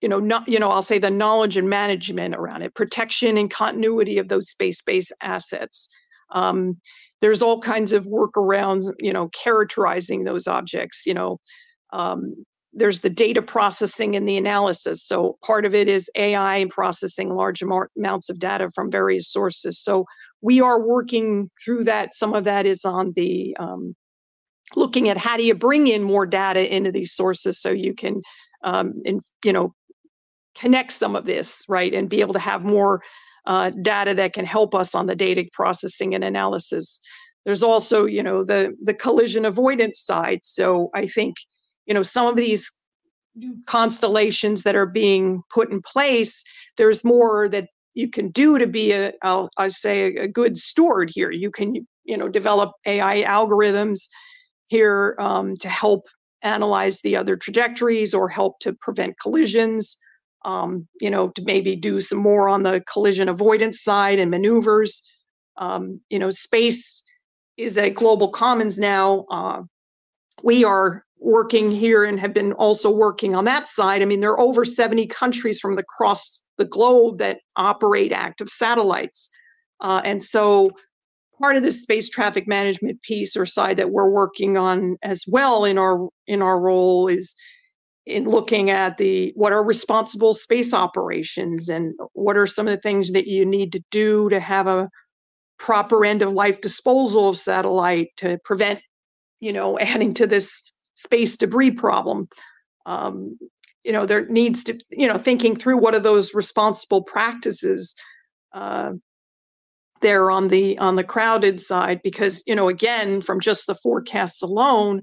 you 0.00 0.08
know, 0.08 0.20
not 0.20 0.46
you 0.46 0.60
know 0.60 0.70
I'll 0.70 0.80
say 0.80 1.00
the 1.00 1.10
knowledge 1.10 1.56
and 1.56 1.68
management 1.68 2.36
around 2.36 2.62
it, 2.62 2.74
protection 2.74 3.36
and 3.36 3.50
continuity 3.50 4.18
of 4.18 4.28
those 4.28 4.48
space-based 4.48 5.12
assets. 5.22 5.88
Um, 6.30 6.80
there's 7.20 7.42
all 7.42 7.60
kinds 7.60 7.92
of 7.92 8.04
workarounds, 8.04 8.92
you 9.00 9.12
know, 9.12 9.28
characterizing 9.30 10.22
those 10.22 10.46
objects, 10.46 11.04
you 11.04 11.14
know. 11.14 11.40
Um, 11.92 12.44
there's 12.74 13.00
the 13.00 13.10
data 13.10 13.40
processing 13.40 14.16
and 14.16 14.28
the 14.28 14.36
analysis. 14.36 15.02
So 15.04 15.38
part 15.42 15.64
of 15.64 15.74
it 15.74 15.88
is 15.88 16.10
AI 16.16 16.56
and 16.56 16.70
processing 16.70 17.34
large 17.34 17.62
amounts 17.62 18.28
of 18.28 18.38
data 18.38 18.70
from 18.74 18.90
various 18.90 19.30
sources. 19.30 19.80
So 19.80 20.06
we 20.42 20.60
are 20.60 20.80
working 20.80 21.48
through 21.64 21.84
that. 21.84 22.14
Some 22.14 22.34
of 22.34 22.44
that 22.44 22.66
is 22.66 22.84
on 22.84 23.12
the 23.14 23.56
um, 23.58 23.94
looking 24.76 25.08
at 25.08 25.16
how 25.16 25.36
do 25.36 25.44
you 25.44 25.54
bring 25.54 25.86
in 25.86 26.02
more 26.02 26.26
data 26.26 26.74
into 26.74 26.90
these 26.90 27.12
sources 27.12 27.60
so 27.60 27.70
you 27.70 27.94
can, 27.94 28.20
um, 28.64 29.00
in, 29.04 29.20
you 29.44 29.52
know, 29.52 29.74
connect 30.56 30.92
some 30.92 31.16
of 31.16 31.26
this 31.26 31.64
right 31.68 31.94
and 31.94 32.08
be 32.08 32.20
able 32.20 32.34
to 32.34 32.38
have 32.38 32.64
more 32.64 33.02
uh, 33.46 33.70
data 33.82 34.14
that 34.14 34.32
can 34.32 34.44
help 34.44 34.74
us 34.74 34.94
on 34.94 35.06
the 35.06 35.16
data 35.16 35.44
processing 35.52 36.14
and 36.14 36.24
analysis. 36.24 37.00
There's 37.44 37.62
also, 37.62 38.06
you 38.06 38.22
know, 38.22 38.42
the 38.42 38.74
the 38.82 38.94
collision 38.94 39.44
avoidance 39.44 40.00
side. 40.00 40.40
So 40.42 40.90
I 40.94 41.06
think 41.06 41.36
you 41.86 41.94
know 41.94 42.02
some 42.02 42.26
of 42.26 42.36
these 42.36 42.70
constellations 43.66 44.62
that 44.62 44.76
are 44.76 44.86
being 44.86 45.42
put 45.52 45.70
in 45.72 45.82
place 45.82 46.44
there's 46.76 47.04
more 47.04 47.48
that 47.48 47.68
you 47.94 48.08
can 48.08 48.28
do 48.28 48.58
to 48.58 48.66
be 48.66 48.92
a 48.92 49.12
I'll, 49.22 49.48
I'll 49.56 49.70
say 49.70 50.14
a, 50.16 50.28
good 50.28 50.56
steward 50.56 51.10
here. 51.12 51.30
You 51.30 51.50
can 51.50 51.86
you 52.04 52.16
know 52.16 52.28
develop 52.28 52.72
ai 52.86 53.22
algorithms 53.22 54.02
here 54.68 55.16
um, 55.18 55.54
to 55.56 55.68
help 55.68 56.08
analyze 56.42 57.00
the 57.00 57.16
other 57.16 57.36
trajectories 57.36 58.12
or 58.12 58.28
help 58.28 58.58
to 58.60 58.74
prevent 58.74 59.18
collisions 59.18 59.96
um, 60.44 60.86
you 61.00 61.08
know 61.08 61.28
to 61.30 61.42
maybe 61.42 61.74
do 61.74 62.00
some 62.00 62.18
more 62.18 62.48
on 62.48 62.64
the 62.64 62.82
collision 62.92 63.28
avoidance 63.28 63.80
side 63.80 64.18
and 64.18 64.30
maneuvers. 64.30 65.02
Um, 65.56 66.00
you 66.10 66.18
know 66.18 66.30
space 66.30 67.02
is 67.56 67.78
a 67.78 67.90
global 67.90 68.28
commons 68.28 68.78
now. 68.78 69.24
Uh, 69.30 69.62
we 70.42 70.64
are 70.64 71.03
working 71.24 71.70
here 71.70 72.04
and 72.04 72.20
have 72.20 72.34
been 72.34 72.52
also 72.54 72.90
working 72.90 73.34
on 73.34 73.44
that 73.46 73.66
side. 73.66 74.02
I 74.02 74.04
mean, 74.04 74.20
there 74.20 74.32
are 74.32 74.40
over 74.40 74.64
70 74.64 75.06
countries 75.06 75.58
from 75.58 75.78
across 75.78 76.42
the 76.58 76.64
globe 76.64 77.18
that 77.18 77.40
operate 77.56 78.12
active 78.12 78.48
satellites. 78.48 79.30
Uh, 79.80 80.02
and 80.04 80.22
so 80.22 80.70
part 81.40 81.56
of 81.56 81.62
the 81.62 81.72
space 81.72 82.08
traffic 82.08 82.46
management 82.46 83.00
piece 83.02 83.36
or 83.36 83.46
side 83.46 83.76
that 83.78 83.90
we're 83.90 84.10
working 84.10 84.56
on 84.56 84.96
as 85.02 85.24
well 85.26 85.64
in 85.64 85.78
our 85.78 86.08
in 86.26 86.42
our 86.42 86.60
role 86.60 87.08
is 87.08 87.34
in 88.06 88.24
looking 88.24 88.70
at 88.70 88.98
the 88.98 89.32
what 89.34 89.52
are 89.52 89.64
responsible 89.64 90.34
space 90.34 90.72
operations 90.72 91.68
and 91.68 91.94
what 92.12 92.36
are 92.36 92.46
some 92.46 92.68
of 92.68 92.74
the 92.74 92.80
things 92.80 93.12
that 93.12 93.26
you 93.26 93.44
need 93.44 93.72
to 93.72 93.82
do 93.90 94.28
to 94.28 94.38
have 94.38 94.66
a 94.66 94.88
proper 95.58 96.04
end 96.04 96.22
of 96.22 96.32
life 96.32 96.60
disposal 96.60 97.30
of 97.30 97.38
satellite 97.38 98.08
to 98.16 98.38
prevent 98.44 98.80
you 99.40 99.52
know 99.52 99.78
adding 99.80 100.12
to 100.12 100.26
this 100.26 100.70
space 101.04 101.36
debris 101.36 101.70
problem. 101.70 102.28
Um, 102.86 103.38
you 103.84 103.92
know, 103.92 104.06
there 104.06 104.26
needs 104.28 104.64
to, 104.64 104.72
you 104.90 105.06
know, 105.08 105.18
thinking 105.18 105.56
through 105.56 105.78
what 105.78 105.94
are 105.94 106.00
those 106.00 106.34
responsible 106.34 107.02
practices 107.02 107.94
uh, 108.54 108.92
there 110.00 110.30
on 110.30 110.48
the 110.48 110.78
on 110.78 110.96
the 110.96 111.04
crowded 111.04 111.60
side, 111.60 112.00
because 112.02 112.42
you 112.46 112.54
know, 112.54 112.68
again, 112.68 113.22
from 113.22 113.40
just 113.40 113.66
the 113.66 113.74
forecasts 113.74 114.42
alone, 114.42 115.02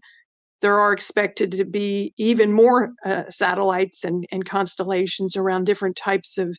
there 0.62 0.80
are 0.80 0.94
expected 0.94 1.52
to 1.52 1.66
be 1.66 2.14
even 2.18 2.54
more 2.54 2.94
uh, 3.06 3.24
satellites 3.30 4.04
and, 4.04 4.26
and 4.32 4.46
constellations 4.46 5.36
around 5.36 5.66
different 5.66 5.96
types 5.96 6.38
of 6.38 6.58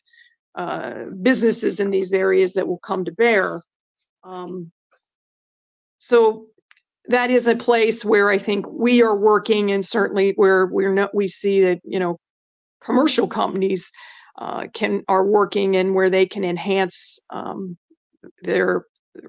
uh, 0.55 1.05
businesses 1.21 1.79
in 1.79 1.89
these 1.91 2.13
areas 2.13 2.53
that 2.53 2.67
will 2.67 2.79
come 2.79 3.05
to 3.05 3.11
bear. 3.11 3.61
Um, 4.23 4.71
so 5.97 6.47
that 7.09 7.31
is 7.31 7.47
a 7.47 7.55
place 7.55 8.05
where 8.05 8.29
I 8.29 8.37
think 8.37 8.65
we 8.67 9.01
are 9.01 9.15
working, 9.15 9.71
and 9.71 9.85
certainly 9.85 10.33
where 10.35 10.67
we're 10.67 10.93
not, 10.93 11.13
we 11.13 11.27
see 11.27 11.61
that 11.61 11.81
you 11.83 11.99
know 11.99 12.19
commercial 12.81 13.27
companies 13.27 13.91
uh, 14.37 14.67
can 14.73 15.03
are 15.07 15.25
working 15.25 15.75
and 15.75 15.95
where 15.95 16.09
they 16.09 16.25
can 16.25 16.43
enhance 16.43 17.19
um, 17.29 17.77
their 18.41 18.85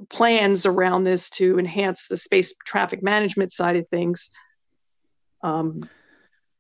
plans 0.09 0.65
around 0.67 1.05
this 1.05 1.29
to 1.31 1.59
enhance 1.59 2.09
the 2.09 2.17
space 2.17 2.55
traffic 2.65 3.03
management 3.03 3.53
side 3.53 3.77
of 3.77 3.87
things 3.89 4.31
um, 5.43 5.89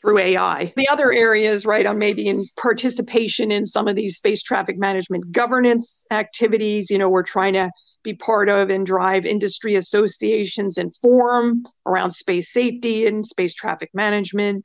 through 0.02 0.18
AI. 0.18 0.70
The 0.76 0.88
other 0.88 1.12
areas, 1.12 1.64
right, 1.64 1.86
on 1.86 1.96
maybe 1.98 2.28
in 2.28 2.44
participation 2.60 3.50
in 3.50 3.64
some 3.64 3.88
of 3.88 3.96
these 3.96 4.18
space 4.18 4.42
traffic 4.42 4.78
management 4.78 5.32
governance 5.32 6.04
activities. 6.10 6.90
You 6.90 6.98
know, 6.98 7.08
we're 7.08 7.22
trying 7.22 7.54
to 7.54 7.70
be 8.04 8.14
part 8.14 8.48
of 8.48 8.70
and 8.70 8.86
drive 8.86 9.26
industry 9.26 9.74
associations 9.74 10.78
and 10.78 10.94
forum 10.94 11.64
around 11.86 12.10
space 12.10 12.52
safety 12.52 13.06
and 13.06 13.26
space 13.26 13.54
traffic 13.54 13.90
management. 13.94 14.64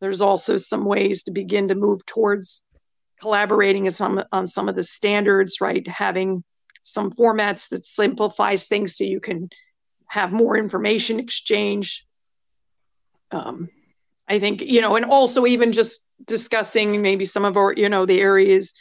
There's 0.00 0.20
also 0.20 0.58
some 0.58 0.84
ways 0.84 1.22
to 1.24 1.30
begin 1.30 1.68
to 1.68 1.74
move 1.74 2.04
towards 2.04 2.62
collaborating 3.20 3.86
on 3.86 3.92
some, 3.92 4.22
on 4.32 4.46
some 4.46 4.68
of 4.68 4.74
the 4.74 4.84
standards, 4.84 5.60
right? 5.60 5.86
Having 5.86 6.44
some 6.82 7.12
formats 7.12 7.68
that 7.70 7.86
simplifies 7.86 8.66
things 8.66 8.96
so 8.96 9.04
you 9.04 9.20
can 9.20 9.48
have 10.06 10.32
more 10.32 10.56
information 10.56 11.20
exchange. 11.20 12.06
Um, 13.30 13.68
I 14.26 14.38
think, 14.38 14.62
you 14.62 14.80
know, 14.80 14.96
and 14.96 15.04
also 15.04 15.46
even 15.46 15.72
just 15.72 16.00
discussing 16.26 17.00
maybe 17.00 17.24
some 17.24 17.44
of 17.44 17.56
our, 17.56 17.72
you 17.72 17.88
know, 17.88 18.06
the 18.06 18.20
areas 18.20 18.74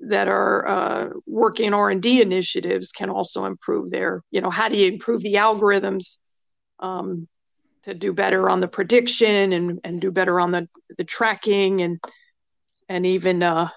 that 0.00 0.28
are 0.28 0.66
uh, 0.66 1.08
working 1.26 1.74
r&d 1.74 2.22
initiatives 2.22 2.92
can 2.92 3.10
also 3.10 3.44
improve 3.44 3.90
their 3.90 4.22
you 4.30 4.40
know 4.40 4.50
how 4.50 4.68
do 4.68 4.76
you 4.76 4.90
improve 4.90 5.22
the 5.22 5.34
algorithms 5.34 6.18
um, 6.78 7.28
to 7.82 7.94
do 7.94 8.12
better 8.12 8.48
on 8.48 8.60
the 8.60 8.68
prediction 8.68 9.52
and, 9.52 9.80
and 9.84 10.00
do 10.00 10.10
better 10.10 10.40
on 10.40 10.50
the, 10.50 10.68
the 10.98 11.04
tracking 11.04 11.82
and 11.82 12.00
and 12.88 13.06
even 13.06 13.42
uh, 13.42 13.68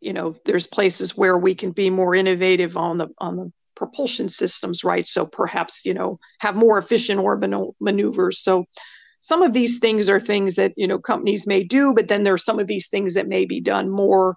you 0.00 0.12
know 0.12 0.36
there's 0.44 0.66
places 0.66 1.16
where 1.16 1.36
we 1.36 1.54
can 1.54 1.72
be 1.72 1.90
more 1.90 2.14
innovative 2.14 2.76
on 2.76 2.98
the 2.98 3.08
on 3.18 3.36
the 3.36 3.52
propulsion 3.74 4.28
systems 4.28 4.84
right? 4.84 5.06
So 5.06 5.24
perhaps 5.26 5.84
you 5.84 5.94
know 5.94 6.18
have 6.40 6.54
more 6.56 6.78
efficient 6.78 7.20
orbital 7.20 7.74
maneuvers. 7.80 8.40
So 8.40 8.66
some 9.20 9.42
of 9.42 9.52
these 9.52 9.78
things 9.78 10.08
are 10.08 10.20
things 10.20 10.56
that 10.56 10.72
you 10.76 10.86
know 10.86 10.98
companies 10.98 11.46
may 11.46 11.62
do 11.62 11.92
but 11.94 12.08
then 12.08 12.22
there 12.22 12.34
are 12.34 12.38
some 12.38 12.58
of 12.58 12.66
these 12.66 12.88
things 12.88 13.14
that 13.14 13.28
may 13.28 13.44
be 13.44 13.60
done 13.60 13.90
more 13.90 14.36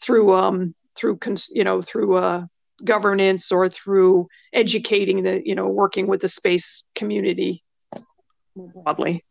through 0.00 0.34
um, 0.34 0.74
through 0.96 1.16
cons- 1.16 1.50
you 1.50 1.64
know 1.64 1.80
through 1.80 2.16
uh, 2.16 2.44
governance 2.84 3.50
or 3.52 3.68
through 3.68 4.28
educating 4.52 5.22
the 5.22 5.42
you 5.44 5.54
know 5.54 5.66
working 5.66 6.06
with 6.06 6.20
the 6.20 6.28
space 6.28 6.88
community 6.94 7.62
more 8.54 8.68
broadly. 8.68 9.24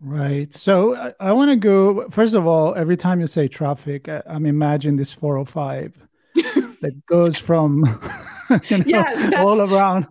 Right. 0.00 0.54
So 0.54 0.94
I, 0.94 1.12
I 1.18 1.32
want 1.32 1.50
to 1.50 1.56
go 1.56 2.08
first 2.10 2.34
of 2.34 2.46
all. 2.46 2.74
Every 2.74 2.96
time 2.96 3.20
you 3.20 3.26
say 3.26 3.48
traffic, 3.48 4.08
I, 4.08 4.22
I'm 4.26 4.46
imagining 4.46 4.96
this 4.96 5.12
405 5.12 6.08
that 6.80 7.06
goes 7.06 7.36
from 7.36 7.84
you 8.68 8.78
know, 8.78 8.84
yes, 8.86 9.34
all 9.36 9.60
around 9.60 10.06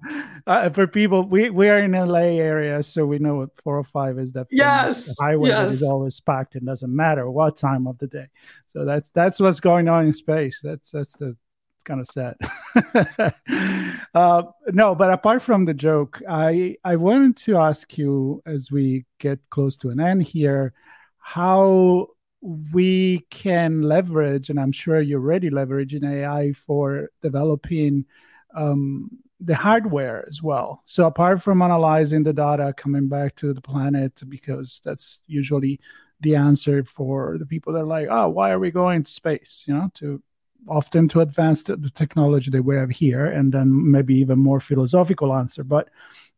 uh, 0.47 0.69
for 0.69 0.87
people, 0.87 1.23
we, 1.27 1.49
we 1.49 1.67
are 1.67 1.79
in 1.79 1.91
LA 1.91 2.39
area, 2.39 2.81
so 2.81 3.05
we 3.05 3.19
know 3.19 3.35
what 3.35 3.55
405 3.57 4.17
is. 4.19 4.31
That 4.31 4.47
yes, 4.49 5.15
highway 5.19 5.49
yes. 5.49 5.73
is 5.73 5.83
always 5.83 6.21
packed. 6.21 6.55
It 6.55 6.65
doesn't 6.65 6.95
matter 6.95 7.29
what 7.29 7.57
time 7.57 7.85
of 7.85 7.97
the 7.97 8.07
day. 8.07 8.27
So 8.65 8.85
that's 8.85 9.09
that's 9.09 9.41
what's 9.41 9.59
going 9.59 9.89
on 9.89 10.05
in 10.05 10.13
space. 10.13 10.61
That's 10.63 10.89
that's 10.89 11.11
the 11.17 11.35
kind 11.83 11.99
of 11.99 12.07
sad. 12.07 12.35
uh, 14.13 14.43
no, 14.71 14.95
but 14.95 15.11
apart 15.11 15.41
from 15.41 15.65
the 15.65 15.73
joke, 15.73 16.21
I 16.29 16.77
I 16.83 16.95
wanted 16.95 17.35
to 17.37 17.57
ask 17.57 17.97
you 17.97 18.41
as 18.45 18.71
we 18.71 19.05
get 19.19 19.39
close 19.49 19.75
to 19.77 19.89
an 19.89 19.99
end 19.99 20.23
here, 20.23 20.73
how 21.19 22.07
we 22.71 23.25
can 23.29 23.81
leverage, 23.81 24.49
and 24.49 24.59
I'm 24.59 24.71
sure 24.71 25.01
you're 25.01 25.19
already 25.19 25.49
leveraging 25.49 26.09
AI 26.09 26.53
for 26.53 27.09
developing 27.21 28.05
um, 28.55 29.19
the 29.39 29.55
hardware 29.55 30.25
as 30.27 30.41
well. 30.41 30.81
So 30.85 31.05
apart 31.05 31.41
from 31.41 31.61
analyzing 31.61 32.23
the 32.23 32.33
data 32.33 32.73
coming 32.75 33.07
back 33.07 33.35
to 33.35 33.53
the 33.53 33.61
planet, 33.61 34.21
because 34.27 34.81
that's 34.83 35.21
usually 35.27 35.79
the 36.21 36.35
answer 36.35 36.83
for 36.83 37.37
the 37.37 37.45
people 37.45 37.73
that 37.73 37.81
are 37.81 37.85
like, 37.85 38.07
oh, 38.09 38.29
why 38.29 38.51
are 38.51 38.59
we 38.59 38.71
going 38.71 39.03
to 39.03 39.11
space? 39.11 39.63
You 39.67 39.75
know, 39.75 39.91
to 39.95 40.21
often 40.67 41.07
to 41.09 41.21
advance 41.21 41.63
the, 41.63 41.77
technology 41.93 42.51
that 42.51 42.63
we 42.63 42.75
have 42.75 42.89
here, 42.89 43.25
and 43.25 43.51
then 43.53 43.91
maybe 43.91 44.15
even 44.15 44.39
more 44.39 44.59
philosophical 44.59 45.33
answer. 45.33 45.63
But 45.63 45.89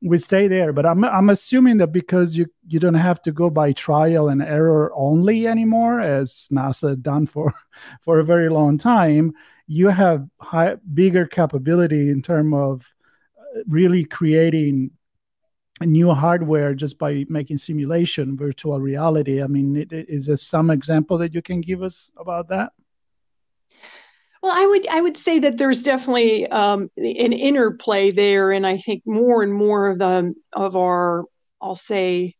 we 0.01 0.17
stay 0.17 0.47
there. 0.47 0.73
But 0.73 0.85
I'm 0.85 1.03
I'm 1.03 1.29
assuming 1.29 1.77
that 1.77 1.91
because 1.91 2.35
you 2.35 2.47
you 2.67 2.79
don't 2.79 2.93
have 2.93 3.21
to 3.23 3.31
go 3.31 3.49
by 3.49 3.71
trial 3.73 4.29
and 4.29 4.41
error 4.41 4.91
only 4.95 5.47
anymore, 5.47 6.01
as 6.01 6.47
NASA 6.51 6.99
done 7.01 7.25
for 7.25 7.53
for 8.01 8.19
a 8.19 8.25
very 8.25 8.49
long 8.49 8.77
time, 8.77 9.33
you 9.69 9.87
have 9.87 10.27
high, 10.41 10.75
bigger 10.95 11.27
capability 11.27 12.09
in 12.09 12.23
terms 12.23 12.53
of 12.55 12.93
uh, 13.37 13.61
really 13.67 14.03
creating 14.03 14.89
new 15.81 16.11
hardware 16.11 16.73
just 16.73 16.97
by 16.97 17.23
making 17.29 17.57
simulation 17.57 18.35
virtual 18.35 18.81
reality. 18.81 19.43
I 19.43 19.47
mean 19.47 19.77
it, 19.77 19.93
it, 19.93 20.09
is 20.09 20.25
there 20.25 20.37
some 20.37 20.71
example 20.71 21.19
that 21.19 21.35
you 21.35 21.43
can 21.43 21.61
give 21.61 21.83
us 21.83 22.09
about 22.17 22.49
that? 22.49 22.73
Well, 24.41 24.53
I 24.55 24.65
would 24.65 24.87
I 24.87 25.01
would 25.01 25.17
say 25.17 25.37
that 25.39 25.57
there's 25.57 25.83
definitely 25.83 26.47
um, 26.47 26.89
an 26.97 27.33
interplay 27.33 28.11
there, 28.11 28.51
and 28.51 28.65
I 28.65 28.77
think 28.77 29.03
more 29.05 29.43
and 29.43 29.53
more 29.53 29.87
of 29.87 29.99
the 29.99 30.33
of 30.53 30.75
our 30.75 31.25
I'll 31.61 31.75
say 31.75 32.35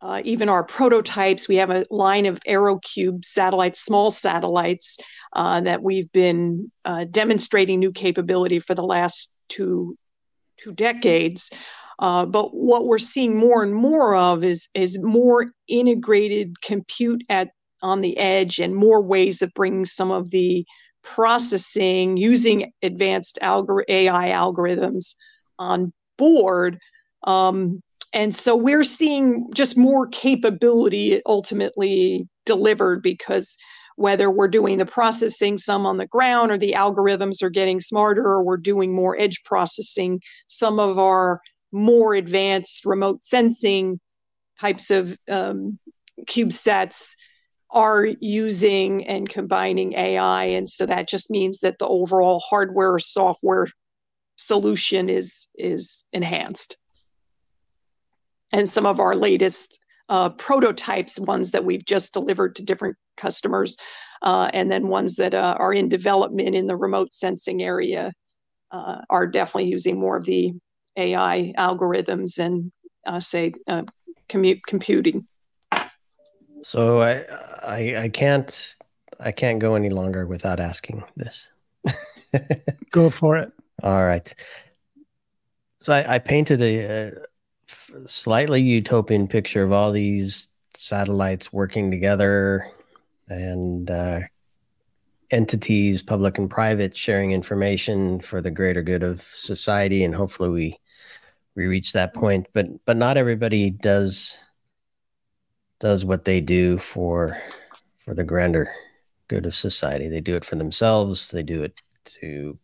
uh, 0.00 0.22
even 0.24 0.48
our 0.48 0.64
prototypes. 0.64 1.48
We 1.48 1.56
have 1.56 1.70
a 1.70 1.86
line 1.90 2.26
of 2.26 2.40
AeroCube 2.46 3.24
satellites, 3.24 3.80
small 3.80 4.10
satellites 4.10 4.98
uh, 5.32 5.60
that 5.62 5.82
we've 5.82 6.10
been 6.12 6.70
uh, 6.84 7.04
demonstrating 7.10 7.80
new 7.80 7.92
capability 7.92 8.60
for 8.60 8.74
the 8.74 8.84
last 8.84 9.34
two 9.48 9.96
two 10.58 10.72
decades. 10.72 11.50
Uh, 11.98 12.24
but 12.26 12.54
what 12.54 12.86
we're 12.86 12.98
seeing 12.98 13.36
more 13.36 13.62
and 13.62 13.74
more 13.74 14.14
of 14.14 14.44
is 14.44 14.68
is 14.74 14.98
more 15.02 15.52
integrated 15.66 16.60
compute 16.62 17.22
at 17.28 17.50
on 17.82 18.00
the 18.00 18.16
edge 18.18 18.58
and 18.58 18.74
more 18.74 19.00
ways 19.00 19.42
of 19.42 19.52
bringing 19.54 19.84
some 19.84 20.10
of 20.10 20.30
the 20.30 20.64
processing 21.02 22.16
using 22.16 22.72
advanced 22.82 23.38
algor- 23.42 23.84
AI 23.88 24.28
algorithms 24.30 25.14
on 25.58 25.92
board. 26.16 26.78
Um, 27.24 27.80
and 28.12 28.34
so 28.34 28.56
we're 28.56 28.84
seeing 28.84 29.46
just 29.54 29.76
more 29.76 30.06
capability 30.06 31.20
ultimately 31.26 32.28
delivered 32.46 33.02
because 33.02 33.56
whether 33.96 34.30
we're 34.30 34.48
doing 34.48 34.78
the 34.78 34.86
processing 34.86 35.58
some 35.58 35.84
on 35.84 35.96
the 35.96 36.06
ground 36.06 36.50
or 36.52 36.56
the 36.56 36.72
algorithms 36.72 37.42
are 37.42 37.50
getting 37.50 37.80
smarter 37.80 38.24
or 38.24 38.44
we're 38.44 38.56
doing 38.56 38.94
more 38.94 39.18
edge 39.18 39.42
processing, 39.44 40.20
some 40.46 40.78
of 40.78 40.98
our 40.98 41.40
more 41.72 42.14
advanced 42.14 42.84
remote 42.84 43.24
sensing 43.24 43.98
types 44.60 44.90
of 44.90 45.18
um, 45.28 45.78
CubeSats 46.26 47.14
are 47.70 48.06
using 48.20 49.06
and 49.06 49.28
combining 49.28 49.92
AI. 49.94 50.44
And 50.44 50.68
so 50.68 50.86
that 50.86 51.08
just 51.08 51.30
means 51.30 51.60
that 51.60 51.78
the 51.78 51.86
overall 51.86 52.40
hardware 52.40 52.98
software 52.98 53.66
solution 54.36 55.08
is 55.08 55.48
is 55.58 56.04
enhanced. 56.12 56.76
And 58.52 58.68
some 58.68 58.86
of 58.86 59.00
our 59.00 59.14
latest 59.14 59.78
uh, 60.08 60.30
prototypes, 60.30 61.20
ones 61.20 61.50
that 61.50 61.64
we've 61.64 61.84
just 61.84 62.14
delivered 62.14 62.56
to 62.56 62.64
different 62.64 62.96
customers, 63.16 63.76
uh, 64.22 64.50
and 64.54 64.70
then 64.72 64.88
ones 64.88 65.16
that 65.16 65.34
uh, 65.34 65.56
are 65.58 65.72
in 65.72 65.88
development 65.88 66.54
in 66.54 66.66
the 66.66 66.76
remote 66.76 67.12
sensing 67.12 67.62
area, 67.62 68.12
uh, 68.70 69.00
are 69.10 69.26
definitely 69.26 69.70
using 69.70 69.98
more 69.98 70.16
of 70.16 70.24
the 70.24 70.52
AI 70.96 71.52
algorithms 71.56 72.38
and 72.38 72.72
uh, 73.06 73.20
say 73.20 73.52
uh, 73.66 73.82
commute 74.28 74.60
computing. 74.66 75.26
So 76.62 77.00
I, 77.00 77.24
I 77.62 78.02
I 78.02 78.08
can't 78.08 78.76
I 79.20 79.32
can't 79.32 79.58
go 79.58 79.74
any 79.74 79.90
longer 79.90 80.26
without 80.26 80.60
asking 80.60 81.04
this. 81.16 81.48
go 82.90 83.10
for 83.10 83.36
it. 83.36 83.52
All 83.82 84.04
right. 84.04 84.32
So 85.80 85.92
I, 85.92 86.14
I 86.14 86.18
painted 86.18 86.60
a, 86.60 86.78
a, 86.78 87.12
slightly 88.06 88.60
utopian 88.60 89.28
picture 89.28 89.62
of 89.62 89.72
all 89.72 89.92
these 89.92 90.48
satellites 90.74 91.52
working 91.52 91.90
together 91.90 92.66
and 93.28 93.90
uh, 93.90 94.20
entities, 95.30 96.02
public 96.02 96.38
and 96.38 96.50
private, 96.50 96.96
sharing 96.96 97.32
information 97.32 98.20
for 98.20 98.40
the 98.40 98.50
greater 98.50 98.82
good 98.82 99.02
of 99.02 99.22
society, 99.34 100.04
and 100.04 100.14
hopefully 100.14 100.48
we 100.48 100.78
we 101.54 101.66
reach 101.66 101.92
that 101.92 102.14
point. 102.14 102.46
But 102.52 102.84
but 102.84 102.96
not 102.96 103.16
everybody 103.16 103.70
does 103.70 104.36
does 105.80 106.04
what 106.04 106.24
they 106.24 106.40
do 106.40 106.78
for 106.78 107.36
for 107.98 108.14
the 108.14 108.24
grander 108.24 108.70
good 109.28 109.46
of 109.46 109.54
society. 109.54 110.08
They 110.08 110.20
do 110.20 110.36
it 110.36 110.44
for 110.44 110.56
themselves. 110.56 111.30
They 111.30 111.42
do 111.42 111.62
it 111.62 111.80
to 112.20 112.58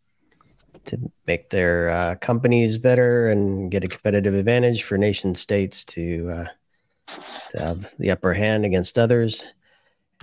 to 0.86 0.98
make 1.26 1.50
their 1.50 1.90
uh, 1.90 2.14
companies 2.16 2.78
better 2.78 3.30
and 3.30 3.70
get 3.70 3.84
a 3.84 3.88
competitive 3.88 4.34
advantage 4.34 4.82
for 4.82 4.98
nation 4.98 5.34
states 5.34 5.84
to 5.86 6.30
uh, 6.30 6.46
to 7.50 7.64
have 7.64 7.94
the 7.98 8.10
upper 8.10 8.32
hand 8.32 8.64
against 8.64 8.98
others. 8.98 9.44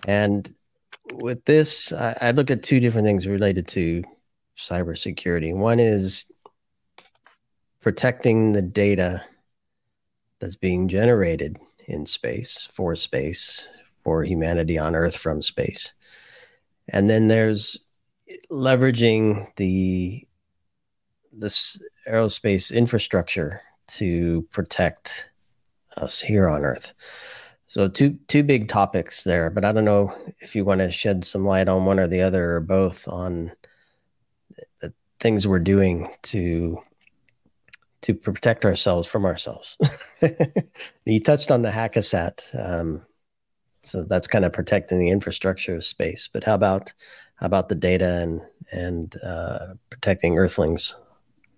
And 0.08 0.54
with 1.16 1.44
this, 1.46 1.92
I, 1.92 2.18
I 2.22 2.32
look 2.32 2.52
at 2.52 2.64
two 2.64 2.80
different 2.80 3.06
things 3.06 3.28
related 3.28 3.68
to 3.70 4.04
cybersecurity. 4.58 5.56
One 5.56 5.80
is 5.80 6.32
protecting 7.82 8.54
the 8.54 8.62
data 8.62 9.24
that's 10.40 10.56
being 10.56 10.88
generated 10.88 11.58
in 11.88 12.06
space, 12.06 12.70
for 12.74 12.96
space, 12.96 13.68
for 14.04 14.24
humanity 14.24 14.78
on 14.78 14.96
Earth 14.96 15.16
from 15.16 15.42
space. 15.42 15.94
And 16.90 17.10
then 17.10 17.28
there's 17.28 17.80
leveraging 18.50 19.48
the 19.56 20.28
this 21.32 21.82
aerospace 22.08 22.74
infrastructure 22.74 23.62
to 23.88 24.48
protect 24.52 25.32
us 25.98 26.22
here 26.22 26.48
on 26.48 26.64
Earth. 26.64 26.94
So 27.68 27.88
two 27.88 28.18
two 28.28 28.44
big 28.44 28.68
topics 28.68 29.24
there, 29.24 29.50
but 29.50 29.64
I 29.64 29.72
don't 29.72 29.86
know 29.86 30.14
if 30.40 30.56
you 30.56 30.66
want 30.66 30.82
to 30.82 30.92
shed 30.92 31.24
some 31.24 31.46
light 31.46 31.70
on 31.70 31.86
one 31.86 32.00
or 32.00 32.08
the 32.08 32.22
other 32.22 32.58
or 32.58 32.60
both 32.60 33.08
on 33.08 33.52
the 34.82 34.94
things 35.20 35.48
we're 35.48 35.60
doing 35.60 36.10
to 36.24 36.78
to 38.02 38.14
protect 38.14 38.66
ourselves 38.66 39.08
from 39.08 39.26
ourselves. 39.26 39.78
you 41.06 41.20
touched 41.20 41.52
on 41.52 41.62
the 41.62 41.72
Hack-A-Sat. 41.72 42.44
Um, 42.58 43.06
so 43.84 44.04
that's 44.04 44.28
kind 44.28 44.44
of 44.44 44.54
protecting 44.54 45.00
the 45.00 45.10
infrastructure 45.10 45.76
of 45.76 45.86
space. 45.86 46.28
But 46.32 46.44
how 46.44 46.56
about 46.56 46.92
how 47.36 47.46
about 47.46 47.70
the 47.70 47.76
data 47.76 48.18
and 48.18 48.42
and 48.72 49.16
uh, 49.24 49.68
protecting 49.90 50.38
Earthlings 50.38 50.96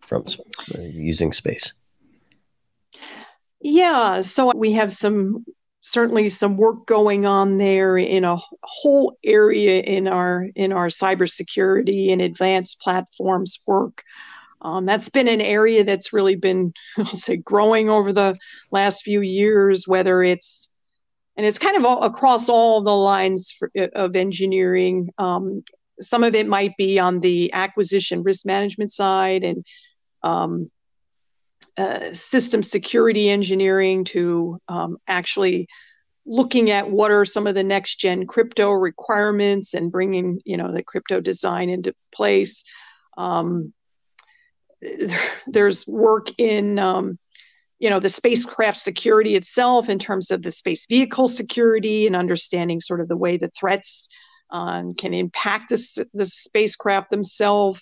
from 0.05 0.25
using 0.77 1.33
space? 1.33 1.73
Yeah, 3.61 4.21
so 4.21 4.51
we 4.55 4.73
have 4.73 4.91
some 4.91 5.45
certainly 5.81 6.29
some 6.29 6.55
work 6.55 6.85
going 6.85 7.25
on 7.25 7.57
there 7.57 7.97
in 7.97 8.23
a 8.23 8.37
whole 8.63 9.17
area 9.23 9.81
in 9.81 10.07
our 10.07 10.47
in 10.55 10.71
our 10.71 10.87
cybersecurity 10.87 12.11
and 12.11 12.21
advanced 12.21 12.79
platforms 12.79 13.59
work 13.67 14.03
um, 14.63 14.85
that's 14.85 15.09
been 15.09 15.27
an 15.27 15.41
area 15.41 15.83
that's 15.83 16.13
really 16.13 16.35
been, 16.35 16.73
I'll 16.97 17.05
say, 17.15 17.37
growing 17.37 17.89
over 17.89 18.13
the 18.13 18.37
last 18.71 19.03
few 19.03 19.21
years, 19.21 19.87
whether 19.87 20.23
it's 20.23 20.69
and 21.35 21.47
it's 21.47 21.57
kind 21.57 21.75
of 21.75 21.83
all 21.83 22.03
across 22.03 22.47
all 22.47 22.83
the 22.83 22.95
lines 22.95 23.51
for, 23.57 23.71
of 23.95 24.15
engineering. 24.15 25.09
Um, 25.17 25.63
some 25.99 26.23
of 26.23 26.35
it 26.35 26.47
might 26.47 26.77
be 26.77 26.99
on 26.99 27.21
the 27.21 27.51
acquisition 27.53 28.21
risk 28.21 28.45
management 28.45 28.91
side 28.91 29.43
and 29.43 29.65
um, 30.23 30.71
uh, 31.77 32.13
system 32.13 32.63
security 32.63 33.29
engineering 33.29 34.03
to 34.05 34.59
um, 34.67 34.97
actually 35.07 35.67
looking 36.25 36.71
at 36.71 36.89
what 36.89 37.11
are 37.11 37.25
some 37.25 37.47
of 37.47 37.55
the 37.55 37.63
next 37.63 37.95
gen 37.95 38.25
crypto 38.25 38.71
requirements 38.71 39.73
and 39.73 39.91
bringing 39.91 40.39
you 40.45 40.55
know 40.55 40.71
the 40.71 40.83
crypto 40.83 41.19
design 41.19 41.69
into 41.69 41.93
place. 42.13 42.63
Um, 43.17 43.73
there's 45.47 45.87
work 45.87 46.29
in 46.37 46.79
um, 46.79 47.17
you 47.79 47.89
know 47.89 47.99
the 47.99 48.09
spacecraft 48.09 48.77
security 48.77 49.35
itself 49.35 49.89
in 49.89 49.99
terms 49.99 50.31
of 50.31 50.41
the 50.41 50.51
space 50.51 50.85
vehicle 50.85 51.27
security 51.27 52.07
and 52.07 52.15
understanding 52.15 52.79
sort 52.79 53.01
of 53.01 53.07
the 53.07 53.17
way 53.17 53.37
the 53.37 53.49
threats 53.49 54.09
um, 54.51 54.93
can 54.93 55.13
impact 55.13 55.69
the, 55.69 56.05
the 56.13 56.25
spacecraft 56.25 57.09
themselves 57.09 57.81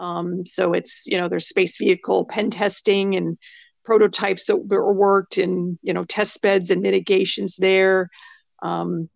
um, 0.00 0.46
so 0.46 0.72
it's 0.72 1.06
you 1.06 1.18
know 1.18 1.28
there's 1.28 1.46
space 1.46 1.76
vehicle 1.76 2.24
pen 2.24 2.50
testing 2.50 3.14
and 3.14 3.38
prototypes 3.84 4.46
that 4.46 4.56
were 4.56 4.92
worked 4.94 5.38
in 5.38 5.78
you 5.82 5.92
know 5.92 6.04
test 6.04 6.40
beds 6.42 6.70
and 6.70 6.82
mitigations 6.82 7.56
there. 7.56 8.08
Um, 8.62 9.10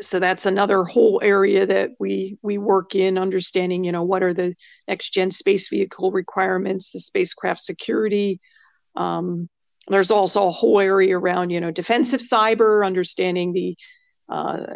so 0.00 0.18
that's 0.18 0.46
another 0.46 0.84
whole 0.84 1.20
area 1.22 1.64
that 1.64 1.92
we 2.00 2.38
we 2.42 2.58
work 2.58 2.94
in 2.96 3.16
understanding 3.16 3.84
you 3.84 3.92
know 3.92 4.02
what 4.02 4.22
are 4.22 4.34
the 4.34 4.54
next 4.88 5.10
gen 5.10 5.30
space 5.30 5.68
vehicle 5.68 6.10
requirements 6.10 6.90
the 6.90 7.00
spacecraft 7.00 7.60
security. 7.60 8.40
Um, 8.96 9.48
there's 9.86 10.10
also 10.10 10.48
a 10.48 10.50
whole 10.52 10.80
area 10.80 11.16
around 11.16 11.50
you 11.50 11.60
know 11.60 11.70
defensive 11.70 12.20
cyber 12.20 12.84
understanding 12.84 13.52
the 13.52 13.76
uh, 14.28 14.66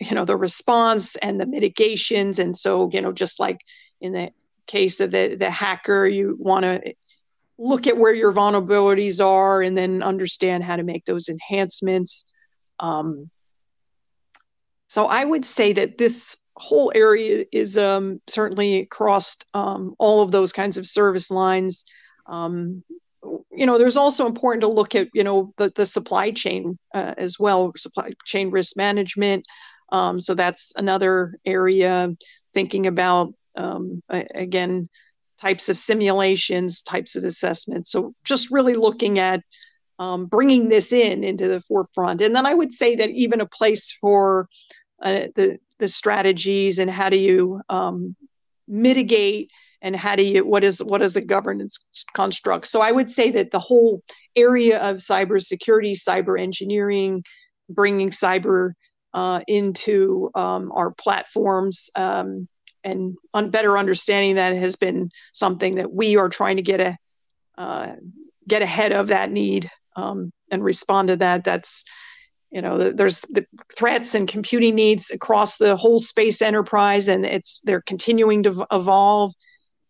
you 0.00 0.14
know 0.16 0.24
the 0.24 0.36
response 0.36 1.14
and 1.16 1.38
the 1.38 1.46
mitigations. 1.46 2.40
And 2.40 2.56
so 2.56 2.90
you 2.92 3.00
know 3.00 3.12
just 3.12 3.38
like 3.38 3.60
in 4.02 4.12
the 4.12 4.32
case 4.66 5.00
of 5.00 5.10
the 5.10 5.34
the 5.34 5.50
hacker 5.50 6.06
you 6.06 6.36
want 6.38 6.64
to 6.64 6.94
look 7.58 7.86
at 7.86 7.96
where 7.96 8.14
your 8.14 8.32
vulnerabilities 8.32 9.24
are 9.24 9.62
and 9.62 9.76
then 9.76 10.02
understand 10.02 10.64
how 10.64 10.76
to 10.76 10.82
make 10.82 11.04
those 11.04 11.28
enhancements. 11.28 12.30
Um, 12.80 13.30
so 14.88 15.06
i 15.06 15.24
would 15.24 15.46
say 15.46 15.72
that 15.72 15.96
this 15.96 16.36
whole 16.56 16.92
area 16.94 17.46
is 17.50 17.78
um, 17.78 18.20
certainly 18.28 18.80
across 18.80 19.36
um, 19.54 19.94
all 19.98 20.22
of 20.22 20.30
those 20.30 20.52
kinds 20.52 20.76
of 20.76 20.86
service 20.86 21.30
lines. 21.30 21.84
Um, 22.26 22.84
you 23.50 23.66
know 23.66 23.78
there's 23.78 23.96
also 23.96 24.26
important 24.26 24.62
to 24.62 24.68
look 24.68 24.94
at 24.94 25.08
you 25.14 25.24
know 25.24 25.54
the, 25.56 25.70
the 25.74 25.86
supply 25.86 26.30
chain 26.30 26.78
uh, 26.94 27.14
as 27.16 27.38
well 27.38 27.72
supply 27.76 28.10
chain 28.24 28.50
risk 28.50 28.76
management. 28.76 29.46
Um, 29.90 30.18
so 30.18 30.34
that's 30.34 30.72
another 30.76 31.38
area 31.44 32.14
thinking 32.54 32.86
about 32.86 33.34
um, 33.56 34.02
again 34.08 34.88
types 35.40 35.68
of 35.68 35.76
simulations 35.76 36.82
types 36.82 37.16
of 37.16 37.24
assessments. 37.24 37.90
So 37.90 38.14
just 38.24 38.50
really 38.50 38.74
looking 38.74 39.18
at 39.18 39.42
um, 39.98 40.26
bringing 40.26 40.68
this 40.68 40.92
in 40.92 41.24
into 41.24 41.48
the 41.48 41.60
forefront. 41.60 42.20
And 42.20 42.34
then 42.34 42.46
i 42.46 42.54
would 42.54 42.72
say 42.72 42.94
that 42.96 43.10
even 43.10 43.40
a 43.40 43.46
place 43.46 43.92
for 44.00 44.48
uh, 45.02 45.26
the 45.34 45.58
the 45.78 45.88
strategies 45.88 46.78
and 46.78 46.90
how 46.90 47.08
do 47.08 47.16
you 47.16 47.60
um, 47.68 48.14
mitigate 48.68 49.50
and 49.82 49.96
how 49.96 50.14
do 50.14 50.22
you 50.22 50.46
what 50.46 50.62
is 50.62 50.82
what 50.82 51.02
is 51.02 51.16
a 51.16 51.20
governance 51.20 52.06
construct? 52.14 52.66
So 52.68 52.80
i 52.80 52.92
would 52.92 53.10
say 53.10 53.30
that 53.32 53.50
the 53.50 53.58
whole 53.58 54.02
area 54.36 54.78
of 54.80 54.96
cybersecurity 54.96 55.92
cyber 55.92 56.40
engineering 56.40 57.22
bringing 57.68 58.10
cyber 58.10 58.72
uh, 59.14 59.40
into 59.46 60.30
um, 60.34 60.72
our 60.72 60.90
platforms 60.90 61.90
um, 61.96 62.48
and 62.84 63.16
on 63.32 63.50
better 63.50 63.78
understanding 63.78 64.36
that 64.36 64.54
has 64.54 64.76
been 64.76 65.10
something 65.32 65.76
that 65.76 65.92
we 65.92 66.16
are 66.16 66.28
trying 66.28 66.56
to 66.56 66.62
get 66.62 66.80
a 66.80 66.96
uh, 67.58 67.94
get 68.48 68.62
ahead 68.62 68.92
of 68.92 69.08
that 69.08 69.30
need 69.30 69.70
um, 69.96 70.32
and 70.50 70.64
respond 70.64 71.08
to 71.08 71.16
that. 71.16 71.44
That's 71.44 71.84
you 72.50 72.60
know 72.60 72.92
there's 72.92 73.20
the 73.20 73.46
threats 73.76 74.14
and 74.14 74.28
computing 74.28 74.74
needs 74.74 75.10
across 75.10 75.56
the 75.56 75.76
whole 75.76 75.98
space 75.98 76.42
enterprise 76.42 77.08
and 77.08 77.24
it's 77.24 77.60
they're 77.64 77.80
continuing 77.82 78.42
to 78.42 78.66
evolve 78.70 79.32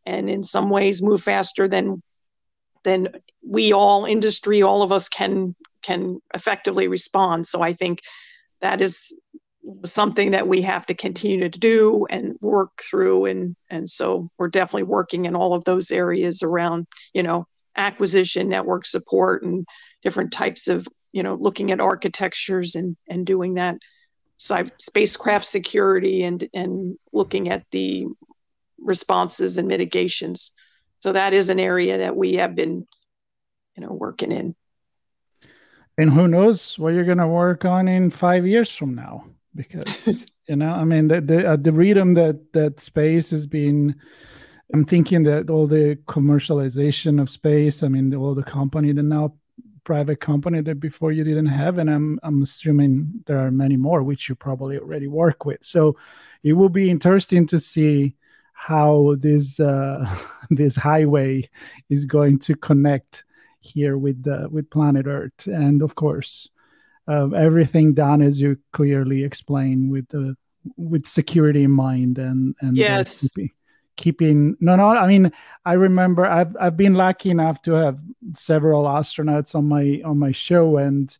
and 0.06 0.30
in 0.30 0.42
some 0.44 0.70
ways 0.70 1.02
move 1.02 1.22
faster 1.22 1.66
than 1.66 2.02
than 2.84 3.08
we 3.46 3.72
all 3.72 4.04
industry 4.04 4.62
all 4.62 4.82
of 4.82 4.92
us 4.92 5.08
can 5.08 5.56
can 5.82 6.20
effectively 6.34 6.86
respond. 6.86 7.46
So 7.46 7.62
i 7.62 7.72
think 7.72 8.00
that 8.60 8.80
is 8.80 9.12
something 9.84 10.32
that 10.32 10.48
we 10.48 10.62
have 10.62 10.86
to 10.86 10.94
continue 10.94 11.48
to 11.48 11.58
do 11.58 12.06
and 12.10 12.36
work 12.40 12.82
through 12.90 13.26
and 13.26 13.54
and 13.70 13.88
so 13.88 14.28
we're 14.36 14.48
definitely 14.48 14.82
working 14.82 15.24
in 15.24 15.36
all 15.36 15.54
of 15.54 15.62
those 15.64 15.92
areas 15.92 16.42
around 16.42 16.86
you 17.14 17.22
know 17.22 17.46
acquisition 17.76 18.48
network 18.48 18.84
support 18.84 19.44
and 19.44 19.64
different 20.02 20.32
types 20.32 20.66
of 20.66 20.86
you 21.12 21.22
know 21.22 21.34
looking 21.34 21.70
at 21.70 21.80
architectures 21.80 22.74
and 22.74 22.96
and 23.08 23.24
doing 23.24 23.54
that 23.54 23.76
spacecraft 24.36 25.44
security 25.44 26.24
and 26.24 26.48
and 26.52 26.96
looking 27.12 27.48
at 27.48 27.64
the 27.70 28.06
responses 28.82 29.58
and 29.58 29.68
mitigations. 29.68 30.52
So 31.00 31.12
that 31.12 31.32
is 31.32 31.48
an 31.48 31.60
area 31.60 31.98
that 31.98 32.16
we 32.16 32.34
have 32.34 32.54
been, 32.54 32.86
you 33.76 33.86
know, 33.86 33.92
working 33.92 34.32
in. 34.32 34.54
And 35.98 36.10
who 36.10 36.26
knows 36.26 36.78
what 36.78 36.94
you're 36.94 37.04
going 37.04 37.18
to 37.18 37.26
work 37.26 37.64
on 37.64 37.86
in 37.86 38.10
five 38.10 38.46
years 38.46 38.70
from 38.74 38.94
now? 38.94 39.24
Because 39.54 40.24
you 40.48 40.56
know, 40.56 40.70
I 40.70 40.84
mean, 40.84 41.08
the 41.08 41.20
the, 41.20 41.50
uh, 41.50 41.56
the 41.56 41.72
rhythm 41.72 42.14
that 42.14 42.52
that 42.52 42.80
space 42.80 43.30
has 43.30 43.46
been. 43.46 43.96
I'm 44.74 44.86
thinking 44.86 45.24
that 45.24 45.50
all 45.50 45.66
the 45.66 45.98
commercialization 46.06 47.20
of 47.20 47.28
space. 47.28 47.82
I 47.82 47.88
mean, 47.88 48.14
all 48.14 48.34
the 48.34 48.42
company 48.42 48.92
that 48.92 49.02
now 49.02 49.34
private 49.84 50.18
company 50.20 50.62
that 50.62 50.80
before 50.80 51.10
you 51.10 51.24
didn't 51.24 51.46
have 51.46 51.76
and 51.76 51.90
i'm 51.90 52.16
i'm 52.22 52.40
assuming 52.40 53.10
there 53.26 53.36
are 53.40 53.50
many 53.50 53.76
more 53.76 54.04
which 54.04 54.28
you 54.28 54.34
probably 54.36 54.78
already 54.78 55.08
work 55.08 55.44
with 55.44 55.58
so 55.60 55.96
it 56.44 56.52
will 56.52 56.68
be 56.68 56.88
interesting 56.88 57.44
to 57.44 57.58
see 57.58 58.14
how 58.62 59.16
this 59.18 59.58
uh, 59.58 60.06
this 60.50 60.76
highway 60.76 61.48
is 61.90 62.04
going 62.04 62.38
to 62.38 62.54
connect 62.54 63.24
here 63.58 63.98
with 63.98 64.22
the 64.22 64.48
with 64.50 64.70
planet 64.70 65.06
Earth, 65.06 65.46
and 65.46 65.82
of 65.82 65.94
course, 65.94 66.48
uh, 67.08 67.28
everything 67.30 67.94
done 67.94 68.22
as 68.22 68.40
you 68.40 68.56
clearly 68.72 69.24
explain 69.24 69.90
with 69.90 70.08
the 70.08 70.36
with 70.76 71.06
security 71.06 71.64
in 71.64 71.70
mind 71.70 72.18
and 72.18 72.54
and 72.60 72.78
uh, 72.78 72.80
yes. 72.80 73.24
Uh, 73.24 73.28
keeping, 73.28 73.50
keeping 73.96 74.56
no 74.60 74.74
no 74.74 74.88
i 74.88 75.06
mean 75.06 75.30
i 75.66 75.74
remember 75.74 76.24
i've 76.24 76.56
i've 76.58 76.78
been 76.78 76.94
lucky 76.94 77.28
enough 77.28 77.60
to 77.60 77.72
have 77.72 78.00
several 78.32 78.84
astronauts 78.84 79.54
on 79.54 79.66
my 79.66 80.00
on 80.04 80.18
my 80.18 80.32
show 80.32 80.78
and 80.78 81.18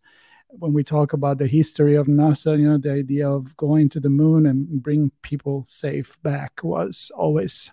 when 0.59 0.73
we 0.73 0.85
talk 0.85 1.13
about 1.13 1.39
the 1.39 1.47
history 1.47 1.95
of 1.95 2.07
NASA, 2.07 2.59
you 2.59 2.69
know, 2.69 2.79
the 2.79 2.93
idea 2.93 3.29
of 3.29 3.57
going 3.57 3.89
to 3.91 4.01
the 4.01 4.11
moon 4.11 4.47
and 4.47 4.83
bring 4.83 5.11
people 5.23 5.65
safe 5.69 6.21
back 6.23 6.61
was 6.63 7.11
always 7.15 7.71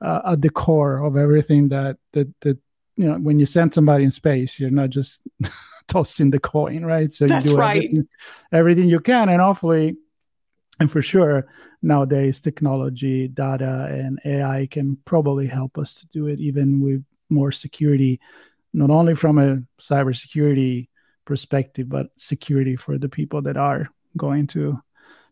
uh, 0.00 0.20
at 0.32 0.42
the 0.42 0.50
core 0.50 0.98
of 1.04 1.16
everything 1.16 1.68
that 1.68 1.96
that 2.12 2.28
that 2.40 2.58
you 2.96 3.06
know 3.08 3.18
when 3.18 3.38
you 3.38 3.46
send 3.46 3.74
somebody 3.74 4.04
in 4.04 4.10
space, 4.10 4.58
you're 4.60 4.70
not 4.70 4.90
just 4.90 5.20
tossing 5.92 6.30
the 6.30 6.40
coin, 6.40 6.84
right? 6.84 7.12
So 7.12 7.26
That's 7.26 7.46
you 7.46 7.52
do 7.52 7.58
right. 7.58 7.76
everything, 7.76 8.08
everything 8.50 8.88
you 8.88 9.00
can, 9.00 9.28
and 9.28 9.40
hopefully, 9.40 9.96
and 10.80 10.90
for 10.90 11.02
sure, 11.02 11.46
nowadays 11.82 12.40
technology, 12.40 13.28
data, 13.28 13.88
and 13.90 14.18
AI 14.24 14.68
can 14.70 14.96
probably 15.04 15.46
help 15.46 15.76
us 15.76 15.94
to 15.96 16.06
do 16.06 16.26
it 16.26 16.40
even 16.40 16.80
with 16.80 17.04
more 17.28 17.52
security, 17.52 18.20
not 18.72 18.90
only 18.90 19.14
from 19.14 19.38
a 19.38 19.62
cybersecurity 19.78 20.88
perspective, 21.24 21.88
but 21.88 22.06
security 22.16 22.74
for 22.74 22.98
the 22.98 23.08
people 23.08 23.42
that 23.42 23.56
are 23.56 23.88
going 24.16 24.46
to 24.46 24.78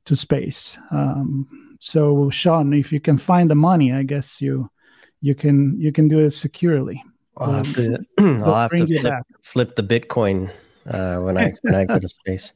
to 0.06 0.16
space. 0.16 0.78
Um, 0.90 1.76
so, 1.78 2.30
Sean, 2.30 2.72
if 2.72 2.92
you 2.92 3.00
can 3.00 3.16
find 3.16 3.50
the 3.50 3.54
money, 3.54 3.92
I 3.92 4.02
guess 4.02 4.40
you 4.40 4.70
you 5.22 5.34
can 5.34 5.80
you 5.80 5.92
can 5.92 6.08
do 6.08 6.18
it 6.18 6.30
securely. 6.30 7.02
I'll 7.36 7.52
have 7.52 7.74
to 7.74 7.98
I'll 8.18 8.54
have 8.54 8.70
to 8.72 8.86
flip, 8.86 9.24
flip, 9.42 9.76
the 9.76 9.82
Bitcoin 9.82 10.52
uh, 10.86 11.16
when 11.18 11.38
I 11.38 11.54
when 11.62 11.74
I 11.74 11.84
go 11.84 11.98
to 11.98 12.08
space. 12.20 12.52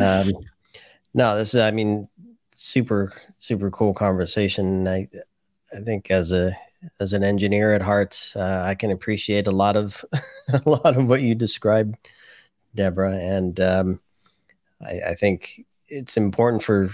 Um, 0.00 0.32
no, 1.14 1.36
this 1.36 1.54
is 1.54 1.60
I 1.60 1.70
mean 1.70 2.08
super 2.54 3.12
super 3.38 3.70
cool 3.70 3.94
conversation. 3.94 4.86
I 4.88 5.08
I 5.76 5.80
think 5.80 6.10
as 6.10 6.32
a 6.32 6.56
as 7.00 7.12
an 7.12 7.24
engineer 7.24 7.74
at 7.74 7.82
heart, 7.82 8.32
uh, 8.36 8.62
I 8.64 8.74
can 8.74 8.90
appreciate 8.90 9.46
a 9.46 9.52
lot 9.52 9.76
of 9.76 10.04
a 10.48 10.62
lot 10.64 10.96
of 10.96 11.08
what 11.08 11.22
you 11.22 11.34
described 11.34 11.96
Debra, 12.74 13.16
and 13.16 13.58
um, 13.60 14.00
I, 14.80 15.00
I, 15.08 15.14
think 15.14 15.64
it's 15.88 16.16
important 16.16 16.62
for 16.62 16.90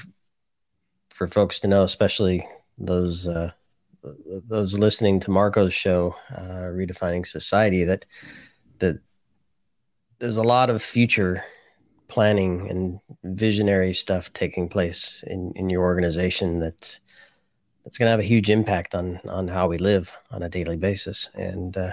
for 1.10 1.28
folks 1.28 1.60
to 1.60 1.68
know, 1.68 1.82
especially 1.82 2.46
those 2.78 3.26
uh, 3.26 3.52
those 4.48 4.78
listening 4.78 5.20
to 5.20 5.30
Marco's 5.30 5.74
show, 5.74 6.14
uh, 6.36 6.70
redefining 6.72 7.26
society, 7.26 7.84
that 7.84 8.04
that 8.78 8.98
there's 10.18 10.36
a 10.36 10.42
lot 10.42 10.70
of 10.70 10.82
future 10.82 11.44
planning 12.08 12.68
and 12.68 13.00
visionary 13.38 13.94
stuff 13.94 14.32
taking 14.32 14.68
place 14.68 15.24
in, 15.26 15.52
in 15.56 15.70
your 15.70 15.82
organization 15.82 16.58
that's 16.58 17.00
that's 17.82 17.98
going 17.98 18.06
to 18.06 18.10
have 18.10 18.20
a 18.20 18.24
huge 18.24 18.50
impact 18.50 18.94
on 18.94 19.18
on 19.28 19.48
how 19.48 19.66
we 19.68 19.78
live 19.78 20.12
on 20.30 20.42
a 20.42 20.48
daily 20.48 20.76
basis 20.76 21.30
and 21.34 21.76
uh, 21.76 21.92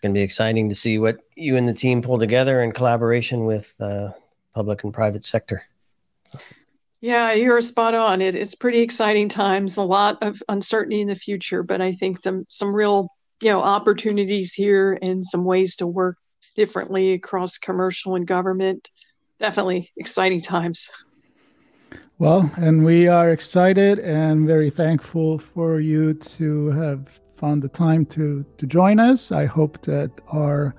going 0.00 0.14
to 0.14 0.18
be 0.18 0.22
exciting 0.22 0.68
to 0.68 0.74
see 0.74 0.98
what 0.98 1.18
you 1.36 1.56
and 1.56 1.68
the 1.68 1.74
team 1.74 2.00
pull 2.00 2.18
together 2.18 2.62
in 2.62 2.72
collaboration 2.72 3.44
with 3.44 3.74
uh, 3.80 4.08
public 4.54 4.82
and 4.82 4.94
private 4.94 5.26
sector. 5.26 5.62
Yeah, 7.00 7.32
you're 7.32 7.60
spot 7.62 7.94
on. 7.94 8.20
It, 8.20 8.34
it's 8.34 8.54
pretty 8.54 8.80
exciting 8.80 9.28
times. 9.28 9.78
A 9.78 9.82
lot 9.82 10.18
of 10.22 10.42
uncertainty 10.48 11.00
in 11.00 11.08
the 11.08 11.16
future, 11.16 11.62
but 11.62 11.80
I 11.80 11.92
think 11.92 12.22
some 12.22 12.44
some 12.48 12.74
real 12.74 13.08
you 13.42 13.50
know 13.50 13.62
opportunities 13.62 14.52
here 14.52 14.98
and 15.00 15.24
some 15.24 15.44
ways 15.44 15.76
to 15.76 15.86
work 15.86 16.16
differently 16.54 17.12
across 17.12 17.56
commercial 17.56 18.16
and 18.16 18.26
government. 18.26 18.90
Definitely 19.38 19.90
exciting 19.96 20.42
times. 20.42 20.90
Well, 22.18 22.50
and 22.58 22.84
we 22.84 23.08
are 23.08 23.30
excited 23.30 23.98
and 24.00 24.46
very 24.46 24.68
thankful 24.68 25.38
for 25.38 25.80
you 25.80 26.12
to 26.12 26.70
have 26.72 27.18
found 27.34 27.62
the 27.62 27.68
time 27.68 28.04
to 28.06 28.44
to 28.58 28.66
join 28.66 29.00
us. 29.00 29.32
I 29.32 29.46
hope 29.46 29.80
that 29.82 30.10
our 30.28 30.74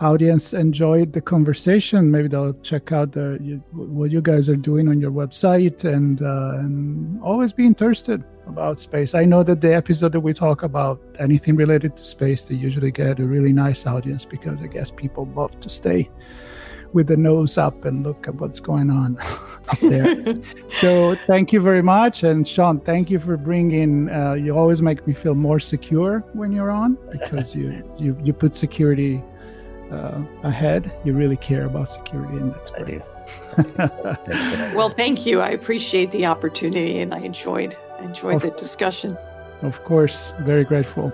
audience 0.00 0.52
enjoyed 0.52 1.12
the 1.12 1.20
conversation. 1.20 2.10
Maybe 2.10 2.28
they'll 2.28 2.54
check 2.54 2.92
out 2.92 3.12
the 3.12 3.38
you, 3.40 3.56
what 3.72 4.10
you 4.10 4.20
guys 4.20 4.48
are 4.48 4.56
doing 4.56 4.88
on 4.88 5.00
your 5.00 5.10
website 5.10 5.84
and 5.84 6.22
uh, 6.22 6.58
and 6.58 7.20
always 7.22 7.52
be 7.52 7.66
interested 7.66 8.24
about 8.46 8.78
space. 8.78 9.14
I 9.14 9.24
know 9.24 9.42
that 9.42 9.60
the 9.60 9.74
episode 9.74 10.12
that 10.12 10.20
we 10.20 10.32
talk 10.32 10.62
about 10.62 11.00
anything 11.18 11.56
related 11.56 11.96
to 11.96 12.04
space, 12.04 12.44
they 12.44 12.54
usually 12.54 12.90
get 12.90 13.18
a 13.18 13.24
really 13.24 13.52
nice 13.52 13.86
audience 13.86 14.24
because 14.24 14.62
I 14.62 14.66
guess 14.66 14.90
people 14.90 15.26
love 15.34 15.58
to 15.60 15.68
stay 15.68 16.10
with 16.92 17.08
the 17.08 17.16
nose 17.16 17.58
up 17.58 17.84
and 17.84 18.04
look 18.04 18.28
at 18.28 18.34
what's 18.36 18.60
going 18.60 18.90
on 18.90 19.18
up 19.68 19.80
there. 19.80 20.36
so 20.68 21.16
thank 21.26 21.52
you 21.52 21.60
very 21.60 21.82
much, 21.82 22.22
and 22.22 22.46
Sean, 22.46 22.80
thank 22.80 23.10
you 23.10 23.18
for 23.18 23.36
bringing. 23.36 24.08
Uh, 24.10 24.34
you 24.34 24.56
always 24.56 24.82
make 24.82 25.06
me 25.06 25.14
feel 25.14 25.34
more 25.34 25.58
secure 25.58 26.20
when 26.32 26.52
you're 26.52 26.70
on 26.70 26.96
because 27.10 27.54
you 27.54 27.82
you 27.98 28.16
you 28.22 28.32
put 28.32 28.54
security 28.54 29.22
uh, 29.92 30.22
ahead. 30.42 30.92
You 31.04 31.12
really 31.12 31.36
care 31.36 31.66
about 31.66 31.88
security, 31.88 32.36
and 32.36 32.52
that's 32.54 32.70
great. 32.70 32.82
I 32.82 32.90
do. 32.90 33.02
well, 34.76 34.90
thank 34.90 35.26
you. 35.26 35.40
I 35.40 35.50
appreciate 35.50 36.10
the 36.10 36.26
opportunity, 36.26 36.98
and 37.00 37.14
I 37.14 37.18
enjoyed 37.18 37.76
enjoyed 38.00 38.40
the 38.40 38.50
discussion. 38.50 39.16
Of 39.62 39.82
course, 39.84 40.32
very 40.40 40.64
grateful. 40.64 41.12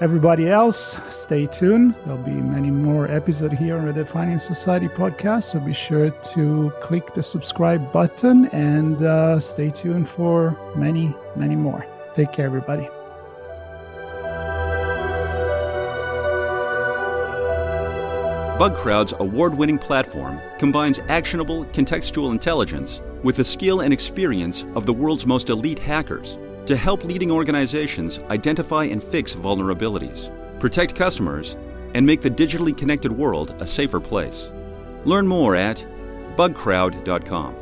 Everybody 0.00 0.48
else, 0.48 0.96
stay 1.10 1.46
tuned. 1.46 1.94
There'll 2.06 2.22
be 2.22 2.30
many 2.30 2.70
more 2.70 3.06
episodes 3.10 3.58
here 3.58 3.76
on 3.76 3.84
the 3.84 3.92
Defining 3.92 4.38
Society 4.38 4.88
podcast. 4.88 5.44
So 5.44 5.60
be 5.60 5.74
sure 5.74 6.08
to 6.08 6.72
click 6.80 7.12
the 7.12 7.22
subscribe 7.22 7.92
button 7.92 8.46
and 8.46 9.02
uh, 9.02 9.38
stay 9.40 9.70
tuned 9.70 10.08
for 10.08 10.56
many, 10.74 11.14
many 11.36 11.54
more. 11.54 11.84
Take 12.14 12.32
care, 12.32 12.46
everybody. 12.46 12.88
Bugcrowd's 18.60 19.14
award 19.20 19.54
winning 19.54 19.78
platform 19.78 20.38
combines 20.58 21.00
actionable 21.08 21.64
contextual 21.72 22.30
intelligence 22.30 23.00
with 23.22 23.36
the 23.36 23.42
skill 23.42 23.80
and 23.80 23.90
experience 23.90 24.66
of 24.74 24.84
the 24.84 24.92
world's 24.92 25.24
most 25.24 25.48
elite 25.48 25.78
hackers 25.78 26.36
to 26.66 26.76
help 26.76 27.02
leading 27.02 27.30
organizations 27.30 28.18
identify 28.28 28.84
and 28.84 29.02
fix 29.02 29.34
vulnerabilities, 29.34 30.30
protect 30.60 30.94
customers, 30.94 31.56
and 31.94 32.04
make 32.04 32.20
the 32.20 32.30
digitally 32.30 32.76
connected 32.76 33.10
world 33.10 33.56
a 33.60 33.66
safer 33.66 33.98
place. 33.98 34.50
Learn 35.06 35.26
more 35.26 35.56
at 35.56 35.82
bugcrowd.com. 36.36 37.54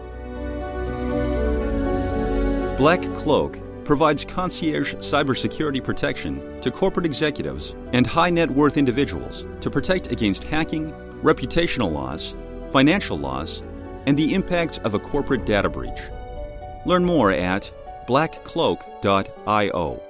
Black 2.76 3.03
Cloak 3.14 3.57
provides 3.89 4.22
concierge 4.22 4.95
cybersecurity 4.97 5.82
protection 5.82 6.61
to 6.61 6.70
corporate 6.70 7.07
executives 7.07 7.74
and 7.95 8.07
high 8.07 8.28
net 8.28 8.51
worth 8.51 8.76
individuals 8.76 9.47
to 9.62 9.70
protect 9.70 10.12
against 10.12 10.45
hacking, 10.45 10.93
reputational 11.22 11.91
loss, 11.91 12.34
financial 12.70 13.18
loss, 13.18 13.62
and 14.05 14.18
the 14.18 14.34
impacts 14.34 14.76
of 14.84 14.93
a 14.93 14.99
corporate 14.99 15.47
data 15.47 15.70
breach. 15.70 16.01
Learn 16.84 17.03
more 17.03 17.32
at 17.32 17.72
blackcloak.io. 18.07 20.03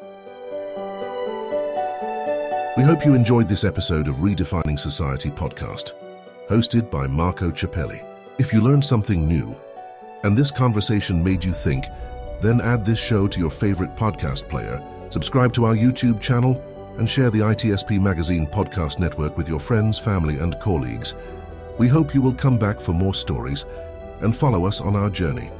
We 2.76 2.82
hope 2.82 3.04
you 3.04 3.14
enjoyed 3.14 3.48
this 3.48 3.62
episode 3.62 4.08
of 4.08 4.16
Redefining 4.16 4.78
Society 4.78 5.30
podcast, 5.30 5.92
hosted 6.48 6.90
by 6.90 7.06
Marco 7.06 7.52
Ciappelli. 7.52 8.04
If 8.38 8.52
you 8.52 8.60
learned 8.60 8.84
something 8.84 9.28
new, 9.28 9.56
and 10.24 10.36
this 10.36 10.50
conversation 10.50 11.22
made 11.22 11.44
you 11.44 11.52
think, 11.52 11.84
then 12.40 12.60
add 12.60 12.84
this 12.84 12.98
show 12.98 13.26
to 13.28 13.40
your 13.40 13.50
favorite 13.50 13.94
podcast 13.96 14.48
player, 14.48 14.82
subscribe 15.10 15.52
to 15.54 15.64
our 15.64 15.74
YouTube 15.74 16.20
channel, 16.20 16.62
and 16.98 17.08
share 17.08 17.30
the 17.30 17.40
ITSPmagazine 17.40 18.50
podcast 18.50 18.98
network 18.98 19.36
with 19.36 19.48
your 19.48 19.60
friends, 19.60 19.98
family, 19.98 20.38
and 20.38 20.58
colleagues. 20.60 21.14
We 21.78 21.88
hope 21.88 22.14
you 22.14 22.20
will 22.20 22.34
come 22.34 22.58
back 22.58 22.80
for 22.80 22.92
more 22.92 23.14
stories 23.14 23.66
and 24.20 24.36
follow 24.36 24.66
us 24.66 24.80
on 24.80 24.96
our 24.96 25.10
journey. 25.10 25.50